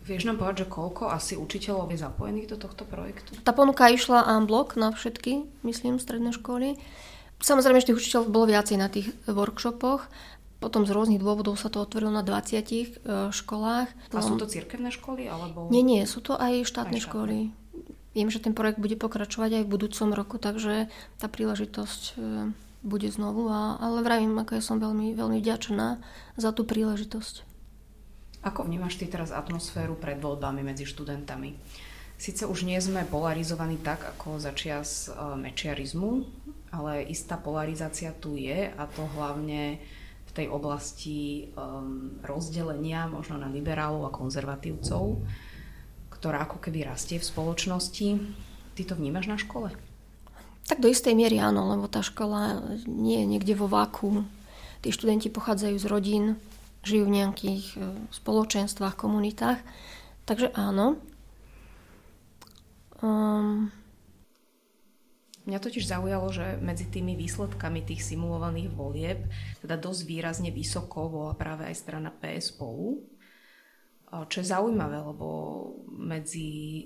Vieš 0.06 0.30
nám 0.30 0.38
povedať, 0.38 0.62
že 0.62 0.70
koľko 0.70 1.10
asi 1.10 1.34
učiteľov 1.34 1.90
je 1.90 1.98
zapojených 1.98 2.54
do 2.54 2.56
tohto 2.62 2.86
projektu? 2.86 3.34
Tá 3.42 3.50
ponuka 3.50 3.90
išla 3.90 4.38
en 4.38 4.46
blok 4.46 4.78
na 4.78 4.94
všetky, 4.94 5.66
myslím, 5.66 5.98
stredné 5.98 6.30
školy. 6.30 6.78
Samozrejme, 7.42 7.82
že 7.82 7.90
tých 7.90 7.98
učiteľov 7.98 8.30
bolo 8.30 8.46
viacej 8.46 8.76
na 8.78 8.86
tých 8.86 9.10
workshopoch. 9.26 10.06
Potom 10.62 10.88
z 10.88 10.94
rôznych 10.94 11.20
dôvodov 11.20 11.58
sa 11.60 11.68
to 11.68 11.82
otvorilo 11.82 12.14
na 12.14 12.24
20 12.24 12.54
e, 12.64 12.86
školách. 13.34 13.88
A 14.14 14.20
sú 14.24 14.40
to 14.40 14.48
cirkevné 14.48 14.88
školy? 14.88 15.28
Alebo... 15.28 15.68
Nie, 15.68 15.84
nie, 15.84 16.00
sú 16.08 16.24
to 16.24 16.38
aj 16.38 16.64
štátne, 16.64 16.96
aj 16.96 17.00
štátne 17.00 17.00
školy. 17.02 17.38
Viem, 18.16 18.28
že 18.32 18.40
ten 18.40 18.56
projekt 18.56 18.80
bude 18.80 18.96
pokračovať 18.96 19.60
aj 19.60 19.62
v 19.68 19.72
budúcom 19.74 20.08
roku, 20.16 20.40
takže 20.40 20.88
tá 21.20 21.26
príležitosť 21.28 22.02
e, 22.16 22.54
bude 22.80 23.08
znovu. 23.12 23.52
A, 23.52 23.76
ale 23.82 24.00
vravím, 24.00 24.38
ako 24.38 24.56
ja 24.56 24.62
som 24.64 24.80
veľmi, 24.80 25.12
veľmi 25.12 25.42
vďačná 25.42 26.00
za 26.38 26.50
tú 26.54 26.64
príležitosť. 26.64 27.55
Ako 28.46 28.62
vnímaš 28.62 29.02
ty 29.02 29.10
teraz 29.10 29.34
atmosféru 29.34 29.98
pred 29.98 30.22
voľbami 30.22 30.62
medzi 30.62 30.86
študentami? 30.86 31.58
Sice 32.14 32.46
už 32.46 32.62
nie 32.62 32.78
sme 32.78 33.02
polarizovaní 33.02 33.74
tak, 33.82 34.06
ako 34.16 34.38
začias 34.38 35.10
uh, 35.10 35.34
mečiarizmu, 35.34 36.22
ale 36.70 37.02
istá 37.10 37.34
polarizácia 37.34 38.14
tu 38.14 38.38
je 38.38 38.70
a 38.70 38.82
to 38.86 39.02
hlavne 39.18 39.82
v 40.24 40.30
tej 40.30 40.46
oblasti 40.46 41.50
um, 41.58 42.22
rozdelenia 42.22 43.10
možno 43.10 43.34
na 43.34 43.50
liberálov 43.50 44.06
a 44.08 44.14
konzervatívcov, 44.14 45.26
ktorá 46.14 46.46
ako 46.46 46.62
keby 46.62 46.86
rastie 46.86 47.18
v 47.18 47.26
spoločnosti. 47.26 48.08
Ty 48.78 48.82
to 48.86 48.94
vnímaš 48.94 49.26
na 49.26 49.36
škole? 49.42 49.74
Tak 50.70 50.78
do 50.78 50.86
istej 50.86 51.18
miery 51.18 51.42
áno, 51.42 51.66
lebo 51.74 51.90
tá 51.90 51.98
škola 51.98 52.62
nie 52.86 53.22
je 53.22 53.26
niekde 53.26 53.54
vo 53.58 53.66
váku. 53.66 54.22
Tí 54.86 54.94
študenti 54.94 55.34
pochádzajú 55.34 55.76
z 55.82 55.86
rodín, 55.90 56.24
žijú 56.86 57.10
v 57.10 57.16
nejakých 57.18 57.66
e, 57.74 57.78
spoločenstvách, 58.14 58.94
komunitách. 58.94 59.58
Takže 60.22 60.54
áno. 60.54 61.02
Um, 63.02 63.74
Mňa 65.46 65.62
totiž 65.62 65.86
zaujalo, 65.86 66.26
že 66.34 66.58
medzi 66.58 66.90
tými 66.90 67.14
výsledkami 67.14 67.86
tých 67.86 68.02
simulovaných 68.02 68.66
volieb 68.74 69.30
teda 69.62 69.78
dosť 69.78 70.02
výrazne 70.02 70.50
vysoko 70.50 71.06
bola 71.06 71.38
práve 71.38 71.70
aj 71.70 71.86
strana 71.86 72.10
PS 72.10 72.58
spolu. 72.58 73.06
Čo 74.10 74.42
je 74.42 74.50
zaujímavé, 74.50 74.98
lebo 75.06 75.26
medzi 75.86 76.82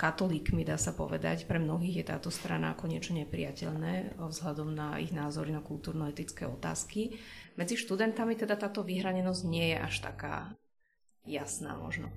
katolíkmi, 0.00 0.64
dá 0.64 0.80
sa 0.80 0.96
povedať, 0.96 1.44
pre 1.44 1.60
mnohých 1.60 2.00
je 2.00 2.04
táto 2.08 2.32
strana 2.32 2.72
ako 2.72 2.88
niečo 2.88 3.12
nepriateľné 3.12 4.16
vzhľadom 4.16 4.72
na 4.72 4.96
ich 4.96 5.12
názory 5.12 5.52
na 5.52 5.60
kultúrno-etické 5.60 6.48
otázky. 6.48 7.20
Medzi 7.60 7.76
študentami 7.76 8.32
teda 8.32 8.56
táto 8.56 8.80
vyhranenosť 8.80 9.42
nie 9.44 9.76
je 9.76 9.76
až 9.76 9.94
taká 10.00 10.56
jasná 11.28 11.76
možno. 11.76 12.08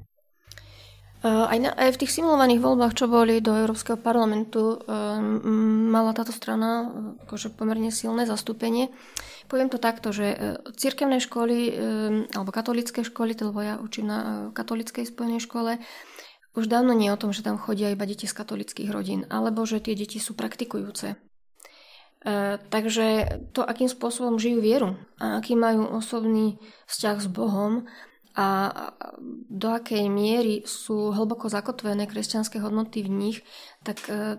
Aj, 1.23 1.55
na, 1.55 1.71
aj 1.71 1.95
v 1.95 2.01
tých 2.03 2.19
simulovaných 2.19 2.59
voľbách, 2.59 2.99
čo 2.99 3.07
boli 3.07 3.39
do 3.39 3.55
Európskeho 3.55 3.95
parlamentu, 3.95 4.75
um, 4.75 5.87
mala 5.87 6.11
táto 6.11 6.35
strana 6.35 6.91
akože 7.23 7.55
pomerne 7.55 7.95
silné 7.95 8.27
zastúpenie. 8.27 8.91
Poviem 9.47 9.71
to 9.71 9.79
takto, 9.79 10.11
že 10.11 10.59
cirkevné 10.75 11.23
školy 11.23 11.57
um, 11.71 11.73
alebo 12.27 12.51
katolické 12.51 13.07
školy, 13.07 13.39
lebo 13.39 13.59
ja 13.63 13.79
učím 13.79 14.11
na 14.11 14.19
katolickej 14.51 15.07
spojenej 15.07 15.39
škole, 15.47 15.79
už 16.53 16.69
dávno 16.69 16.93
nie 16.93 17.09
je 17.09 17.15
o 17.17 17.21
tom, 17.21 17.31
že 17.33 17.41
tam 17.41 17.57
chodia 17.57 17.89
iba 17.89 18.05
deti 18.05 18.29
z 18.29 18.37
katolických 18.37 18.93
rodín, 18.93 19.25
alebo 19.29 19.65
že 19.65 19.81
tie 19.81 19.97
deti 19.97 20.21
sú 20.21 20.37
praktikujúce. 20.37 21.17
E, 22.23 22.35
takže 22.69 23.39
to, 23.57 23.65
akým 23.65 23.89
spôsobom 23.89 24.37
žijú 24.37 24.61
vieru 24.61 24.89
a 25.17 25.41
aký 25.41 25.57
majú 25.57 25.89
osobný 25.89 26.61
vzťah 26.85 27.17
s 27.19 27.27
Bohom 27.27 27.89
a 28.37 28.69
do 29.49 29.69
akej 29.73 30.09
miery 30.09 30.65
sú 30.65 31.13
hlboko 31.13 31.49
zakotvené 31.49 32.05
kresťanské 32.05 32.61
hodnoty 32.61 33.01
v 33.01 33.09
nich, 33.09 33.37
tak 33.81 33.97
e, 34.05 34.37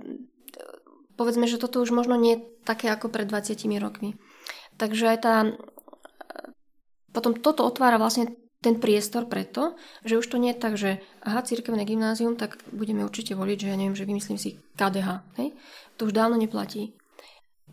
povedzme, 1.18 1.50
že 1.50 1.58
toto 1.58 1.82
už 1.82 1.90
možno 1.90 2.14
nie 2.14 2.38
je 2.38 2.44
také 2.62 2.90
ako 2.94 3.10
pred 3.10 3.26
20 3.26 3.58
rokmi. 3.82 4.14
Takže 4.78 5.04
aj 5.14 5.18
tá... 5.18 5.34
Potom 7.14 7.38
toto 7.38 7.62
otvára 7.62 7.94
vlastne 7.94 8.34
ten 8.64 8.80
priestor 8.80 9.28
preto, 9.28 9.76
že 10.08 10.16
už 10.16 10.24
to 10.24 10.40
nie 10.40 10.56
je 10.56 10.58
tak, 10.58 10.74
že 10.80 11.04
aha, 11.20 11.44
církevné 11.44 11.84
gymnázium, 11.84 12.40
tak 12.40 12.56
budeme 12.72 13.04
určite 13.04 13.36
voliť, 13.36 13.58
že 13.60 13.68
ja 13.68 13.76
neviem, 13.76 13.92
že 13.92 14.08
vymyslím 14.08 14.40
si 14.40 14.56
KDH. 14.80 15.20
Hej? 15.36 15.52
To 16.00 16.08
už 16.08 16.16
dávno 16.16 16.40
neplatí. 16.40 16.96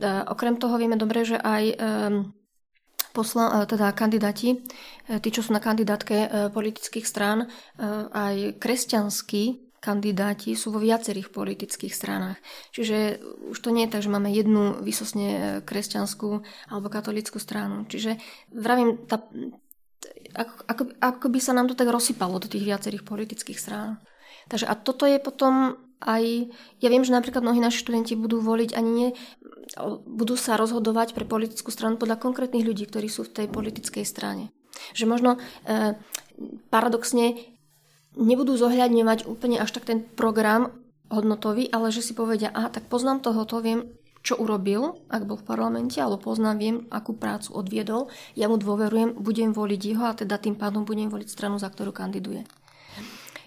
Uh, 0.01 0.27
okrem 0.27 0.59
toho 0.59 0.75
vieme 0.75 0.99
dobre, 0.99 1.23
že 1.23 1.39
aj 1.39 1.63
um, 1.79 2.35
posla, 3.15 3.63
teda 3.67 3.95
kandidáti, 3.95 4.63
tí, 5.19 5.29
čo 5.31 5.43
sú 5.43 5.51
na 5.51 5.59
kandidátke 5.59 6.47
politických 6.55 7.03
strán, 7.03 7.51
aj 8.15 8.55
kresťanskí 8.55 9.71
kandidáti 9.81 10.53
sú 10.53 10.69
vo 10.69 10.79
viacerých 10.79 11.33
politických 11.33 11.91
stranách. 11.91 12.37
Čiže 12.71 13.17
už 13.49 13.57
to 13.57 13.73
nie 13.73 13.89
je 13.89 13.97
tak, 13.97 14.05
že 14.05 14.13
máme 14.13 14.29
jednu 14.29 14.77
vysosne 14.85 15.27
e, 15.27 15.41
kresťanskú 15.65 16.45
alebo 16.69 16.87
katolickú 16.87 17.41
stranu. 17.41 17.89
Čiže 17.89 18.21
vravím, 18.53 19.09
tá, 19.09 19.25
ako, 20.33 20.53
ako, 20.67 20.83
ako 20.99 21.25
by 21.27 21.39
sa 21.39 21.53
nám 21.53 21.67
to 21.67 21.75
tak 21.75 21.91
rozsypalo 21.91 22.39
do 22.39 22.47
tých 22.47 22.63
viacerých 22.63 23.03
politických 23.03 23.59
strán. 23.59 23.99
Takže 24.47 24.65
a 24.67 24.73
toto 24.75 25.05
je 25.05 25.21
potom 25.21 25.77
aj... 26.01 26.49
Ja 26.81 26.89
viem, 26.89 27.05
že 27.05 27.13
napríklad 27.13 27.45
mnohí 27.45 27.61
naši 27.61 27.85
študenti 27.85 28.17
budú 28.17 28.41
voliť 28.41 28.73
ani 28.73 28.91
nie... 28.91 29.09
Budú 30.03 30.35
sa 30.35 30.59
rozhodovať 30.59 31.15
pre 31.15 31.23
politickú 31.23 31.71
stranu 31.71 31.95
podľa 31.95 32.19
konkrétnych 32.19 32.65
ľudí, 32.65 32.89
ktorí 32.89 33.07
sú 33.07 33.23
v 33.23 33.33
tej 33.43 33.47
politickej 33.47 34.03
strane. 34.03 34.51
Že 34.97 35.05
možno 35.07 35.29
e, 35.37 35.95
paradoxne 36.73 37.37
nebudú 38.17 38.59
zohľadňovať 38.59 39.29
úplne 39.29 39.61
až 39.61 39.71
tak 39.71 39.87
ten 39.87 40.03
program 40.03 40.75
hodnotový, 41.07 41.71
ale 41.71 41.91
že 41.91 42.03
si 42.03 42.11
povedia, 42.15 42.51
aha, 42.51 42.71
tak 42.71 42.87
poznám 42.91 43.23
tohoto, 43.23 43.63
viem, 43.63 43.87
čo 44.21 44.37
urobil, 44.37 45.01
ak 45.09 45.25
bol 45.25 45.37
v 45.37 45.45
parlamente, 45.45 45.97
alebo 45.97 46.21
poznám, 46.21 46.57
viem, 46.61 46.77
akú 46.93 47.17
prácu 47.17 47.57
odviedol, 47.57 48.13
ja 48.37 48.45
mu 48.45 48.61
dôverujem, 48.61 49.17
budem 49.17 49.49
voliť 49.49 49.81
jeho 49.81 50.05
a 50.05 50.13
teda 50.13 50.37
tým 50.37 50.53
pádom 50.53 50.85
budem 50.85 51.09
voliť 51.09 51.27
stranu, 51.29 51.57
za 51.57 51.69
ktorú 51.73 51.89
kandiduje. 51.89 52.45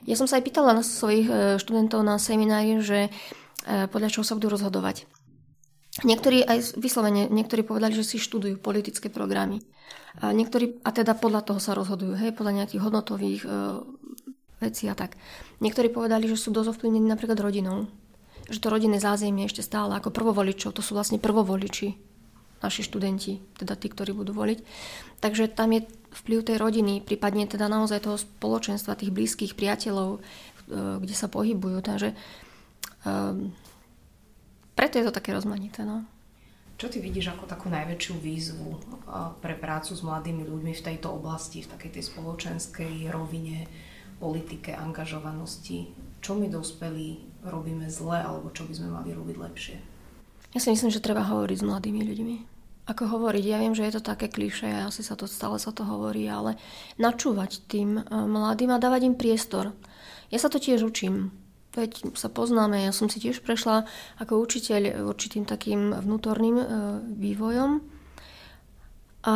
Ja 0.04 0.18
som 0.18 0.28
sa 0.28 0.36
aj 0.36 0.44
pýtala 0.44 0.76
na 0.76 0.84
svojich 0.84 1.26
e, 1.30 1.34
študentov 1.56 2.04
na 2.04 2.20
seminári, 2.20 2.76
že 2.84 3.08
e, 3.08 3.10
podľa 3.88 4.12
čoho 4.12 4.24
sa 4.26 4.36
budú 4.36 4.52
rozhodovať. 4.52 5.08
Niektorí 6.02 6.42
aj 6.44 6.76
vyslovene, 6.76 7.30
niektorí 7.30 7.62
povedali, 7.62 7.94
že 7.94 8.04
si 8.04 8.18
študujú 8.18 8.58
politické 8.58 9.08
programy. 9.08 9.62
A 10.20 10.34
niektorí, 10.34 10.82
a 10.82 10.90
teda 10.90 11.14
podľa 11.14 11.46
toho 11.46 11.62
sa 11.62 11.72
rozhodujú, 11.78 12.18
hej, 12.18 12.34
podľa 12.34 12.66
nejakých 12.66 12.82
hodnotových 12.82 13.42
e, 13.46 13.48
veci 14.60 14.90
a 14.90 14.94
tak. 14.98 15.16
Niektorí 15.64 15.88
povedali, 15.88 16.28
že 16.28 16.36
sú 16.36 16.50
dosť 16.50 16.84
napríklad 16.90 17.38
rodinou. 17.40 17.88
Že 18.48 18.60
to 18.60 18.68
rodinné 18.68 18.98
zázemie 19.00 19.48
ešte 19.48 19.64
stále 19.64 19.96
ako 19.96 20.12
prvovoličov, 20.12 20.76
to 20.76 20.84
sú 20.84 20.92
vlastne 20.92 21.16
prvovoliči, 21.16 21.96
naši 22.64 22.80
študenti, 22.80 23.44
teda 23.60 23.76
tí, 23.76 23.92
ktorí 23.92 24.16
budú 24.16 24.32
voliť. 24.32 24.64
Takže 25.20 25.52
tam 25.52 25.76
je 25.76 25.84
vplyv 26.24 26.40
tej 26.48 26.56
rodiny, 26.56 27.04
prípadne 27.04 27.44
teda 27.44 27.68
naozaj 27.68 28.08
toho 28.08 28.16
spoločenstva, 28.16 28.96
tých 28.96 29.12
blízkych 29.12 29.52
priateľov, 29.52 30.16
e, 30.16 30.20
kde 31.04 31.14
sa 31.16 31.28
pohybujú. 31.28 31.84
Takže 31.84 32.16
um, 33.04 33.52
preto 34.72 34.96
je 34.96 35.04
to 35.04 35.12
také 35.12 35.36
rozmanité. 35.36 35.84
No. 35.84 36.08
Čo 36.80 36.88
ty 36.88 37.04
vidíš 37.04 37.36
ako 37.36 37.44
takú 37.44 37.68
najväčšiu 37.68 38.14
výzvu 38.16 38.68
e, 38.72 38.78
pre 39.44 39.60
prácu 39.60 39.92
s 39.92 40.00
mladými 40.00 40.48
ľuďmi 40.48 40.72
v 40.72 40.84
tejto 40.88 41.12
oblasti, 41.12 41.60
v 41.60 41.68
takej 41.76 42.00
tej 42.00 42.04
spoločenskej 42.08 43.12
rovine? 43.12 43.68
politike, 44.24 44.72
angažovanosti, 44.72 45.90
čo 46.24 46.38
my 46.38 46.48
dospelí 46.48 47.33
robíme 47.44 47.86
zle 47.92 48.24
alebo 48.24 48.50
čo 48.50 48.64
by 48.64 48.72
sme 48.74 48.88
mali 48.90 49.12
robiť 49.12 49.36
lepšie? 49.36 49.76
Ja 50.54 50.60
si 50.62 50.70
myslím, 50.70 50.90
že 50.90 51.02
treba 51.02 51.26
hovoriť 51.26 51.60
s 51.60 51.66
mladými 51.66 52.02
ľuďmi. 52.06 52.36
Ako 52.84 53.08
hovoriť, 53.08 53.44
ja 53.48 53.56
viem, 53.58 53.72
že 53.72 53.88
je 53.88 53.96
to 53.96 54.04
také 54.04 54.28
kliše, 54.28 54.68
asi 54.68 55.00
sa 55.00 55.16
to 55.16 55.24
stále 55.24 55.56
sa 55.56 55.72
to 55.72 55.88
hovorí, 55.88 56.28
ale 56.28 56.60
načúvať 57.00 57.64
tým 57.64 57.96
eh, 57.96 58.04
mladým 58.08 58.76
a 58.76 58.82
dávať 58.82 59.08
im 59.08 59.16
priestor. 59.16 59.72
Ja 60.28 60.38
sa 60.40 60.52
to 60.52 60.60
tiež 60.60 60.84
učím. 60.84 61.32
Veď 61.74 62.14
sa 62.14 62.30
poznáme, 62.30 62.86
ja 62.86 62.94
som 62.94 63.10
si 63.10 63.18
tiež 63.18 63.42
prešla 63.42 63.82
ako 64.22 64.38
učiteľ 64.46 65.10
určitým 65.10 65.42
takým 65.42 65.90
vnútorným 65.90 66.56
e, 66.62 66.66
vývojom. 67.18 67.82
A 69.26 69.34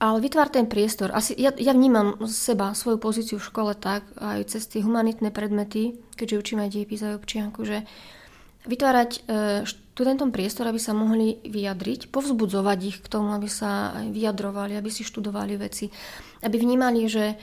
ale 0.00 0.18
vytvár 0.24 0.48
ten 0.48 0.64
priestor. 0.64 1.12
Asi, 1.12 1.36
ja, 1.36 1.52
ja 1.52 1.76
vnímam 1.76 2.16
seba, 2.24 2.72
svoju 2.72 2.96
pozíciu 2.96 3.36
v 3.36 3.48
škole 3.52 3.72
tak, 3.76 4.08
aj 4.16 4.48
cez 4.48 4.64
tie 4.64 4.80
humanitné 4.80 5.28
predmety, 5.28 6.00
keďže 6.16 6.40
učím 6.40 6.64
aj 6.64 6.72
dejepis 6.72 7.04
aj 7.04 7.20
občianku, 7.20 7.68
že 7.68 7.84
vytvárať 8.64 9.10
e, 9.12 9.20
študentom 9.68 10.32
priestor, 10.32 10.72
aby 10.72 10.80
sa 10.80 10.96
mohli 10.96 11.36
vyjadriť, 11.44 12.08
povzbudzovať 12.08 12.78
ich 12.80 12.98
k 13.04 13.10
tomu, 13.12 13.36
aby 13.36 13.48
sa 13.52 14.00
vyjadrovali, 14.08 14.80
aby 14.80 14.88
si 14.88 15.04
študovali 15.04 15.60
veci, 15.60 15.92
aby 16.40 16.56
vnímali, 16.56 17.04
že, 17.04 17.36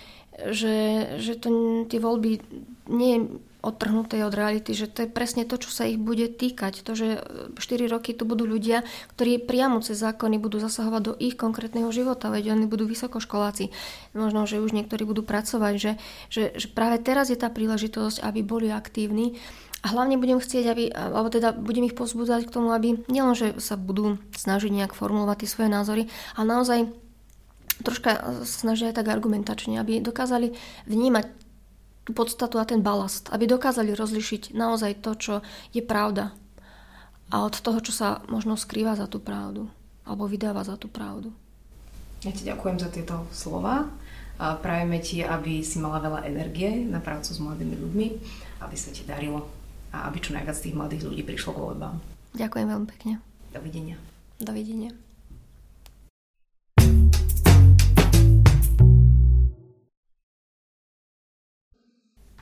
že, 0.49 0.75
že 1.21 1.37
to, 1.37 1.49
tie 1.85 2.01
voľby 2.01 2.41
nie 2.89 3.37
je 3.57 3.63
odtrhnuté 3.65 4.21
od 4.21 4.33
reality, 4.33 4.77
že 4.77 4.85
to 4.85 5.05
je 5.05 5.09
presne 5.09 5.43
to, 5.43 5.57
čo 5.57 5.73
sa 5.73 5.89
ich 5.89 5.97
bude 5.97 6.29
týkať. 6.29 6.85
To, 6.85 6.93
že 6.93 7.21
4 7.57 7.89
roky 7.89 8.13
tu 8.13 8.23
budú 8.23 8.45
ľudia, 8.45 8.85
ktorí 9.17 9.41
priamo 9.43 9.81
cez 9.81 9.97
zákony 9.97 10.37
budú 10.37 10.61
zasahovať 10.61 11.01
do 11.01 11.13
ich 11.17 11.35
konkrétneho 11.35 11.89
života, 11.89 12.29
veď 12.29 12.53
oni 12.53 12.69
budú 12.69 12.85
vysokoškoláci. 12.85 13.73
Možno, 14.13 14.45
že 14.45 14.61
už 14.61 14.71
niektorí 14.77 15.03
budú 15.03 15.25
pracovať, 15.25 15.73
že, 15.75 15.91
že, 16.29 16.43
že 16.53 16.67
práve 16.69 17.01
teraz 17.01 17.33
je 17.33 17.37
tá 17.37 17.49
príležitosť, 17.49 18.21
aby 18.21 18.45
boli 18.45 18.69
aktívni. 18.69 19.35
A 19.85 19.93
hlavne 19.93 20.17
budem 20.17 20.41
chcieť, 20.41 20.65
aby, 20.69 20.89
alebo 20.89 21.29
teda 21.29 21.53
budem 21.53 21.85
ich 21.85 21.97
pozbudzať 21.97 22.49
k 22.49 22.53
tomu, 22.53 22.73
aby 22.73 22.97
nielenže 23.09 23.61
sa 23.61 23.77
budú 23.77 24.17
snažiť 24.33 24.73
nejak 24.73 24.97
formulovať 24.97 25.45
tie 25.45 25.49
svoje 25.49 25.69
názory, 25.69 26.03
ale 26.33 26.45
naozaj 26.49 26.79
troška 27.85 28.41
snažia 28.41 28.89
aj 28.89 29.01
tak 29.01 29.07
argumentačne, 29.13 29.77
aby 29.77 30.01
dokázali 30.01 30.57
vnímať 30.89 31.46
tú 32.07 32.15
podstatu 32.15 32.55
a 32.55 32.63
ten 32.63 32.79
balast, 32.79 33.27
aby 33.35 33.43
dokázali 33.51 33.91
rozlišiť 33.91 34.55
naozaj 34.55 35.03
to, 35.03 35.11
čo 35.19 35.33
je 35.75 35.83
pravda 35.83 36.31
a 37.27 37.43
od 37.43 37.59
toho, 37.59 37.83
čo 37.83 37.91
sa 37.91 38.23
možno 38.31 38.55
skrýva 38.55 38.95
za 38.95 39.11
tú 39.11 39.19
pravdu 39.19 39.67
alebo 40.07 40.23
vydáva 40.23 40.63
za 40.63 40.79
tú 40.79 40.87
pravdu. 40.87 41.35
Ja 42.23 42.31
ti 42.31 42.47
ďakujem 42.47 42.79
za 42.79 42.87
tieto 42.87 43.27
slova. 43.35 43.91
A 44.37 44.53
prajeme 44.53 45.01
ti, 45.01 45.25
aby 45.25 45.65
si 45.65 45.81
mala 45.81 45.97
veľa 45.97 46.29
energie 46.29 46.85
na 46.85 47.01
prácu 47.01 47.33
s 47.33 47.41
mladými 47.41 47.73
ľuďmi, 47.73 48.07
aby 48.61 48.75
sa 48.77 48.93
ti 48.93 49.01
darilo 49.01 49.49
a 49.89 50.05
aby 50.05 50.21
čo 50.21 50.37
najviac 50.37 50.53
tých 50.61 50.77
mladých 50.77 51.09
ľudí 51.09 51.25
prišlo 51.25 51.57
k 51.57 51.61
voľbám. 51.65 51.97
Ďakujem 52.37 52.67
veľmi 52.69 52.87
pekne. 52.87 53.13
Dovidenia. 53.49 53.97
Dovidenia. 54.37 55.06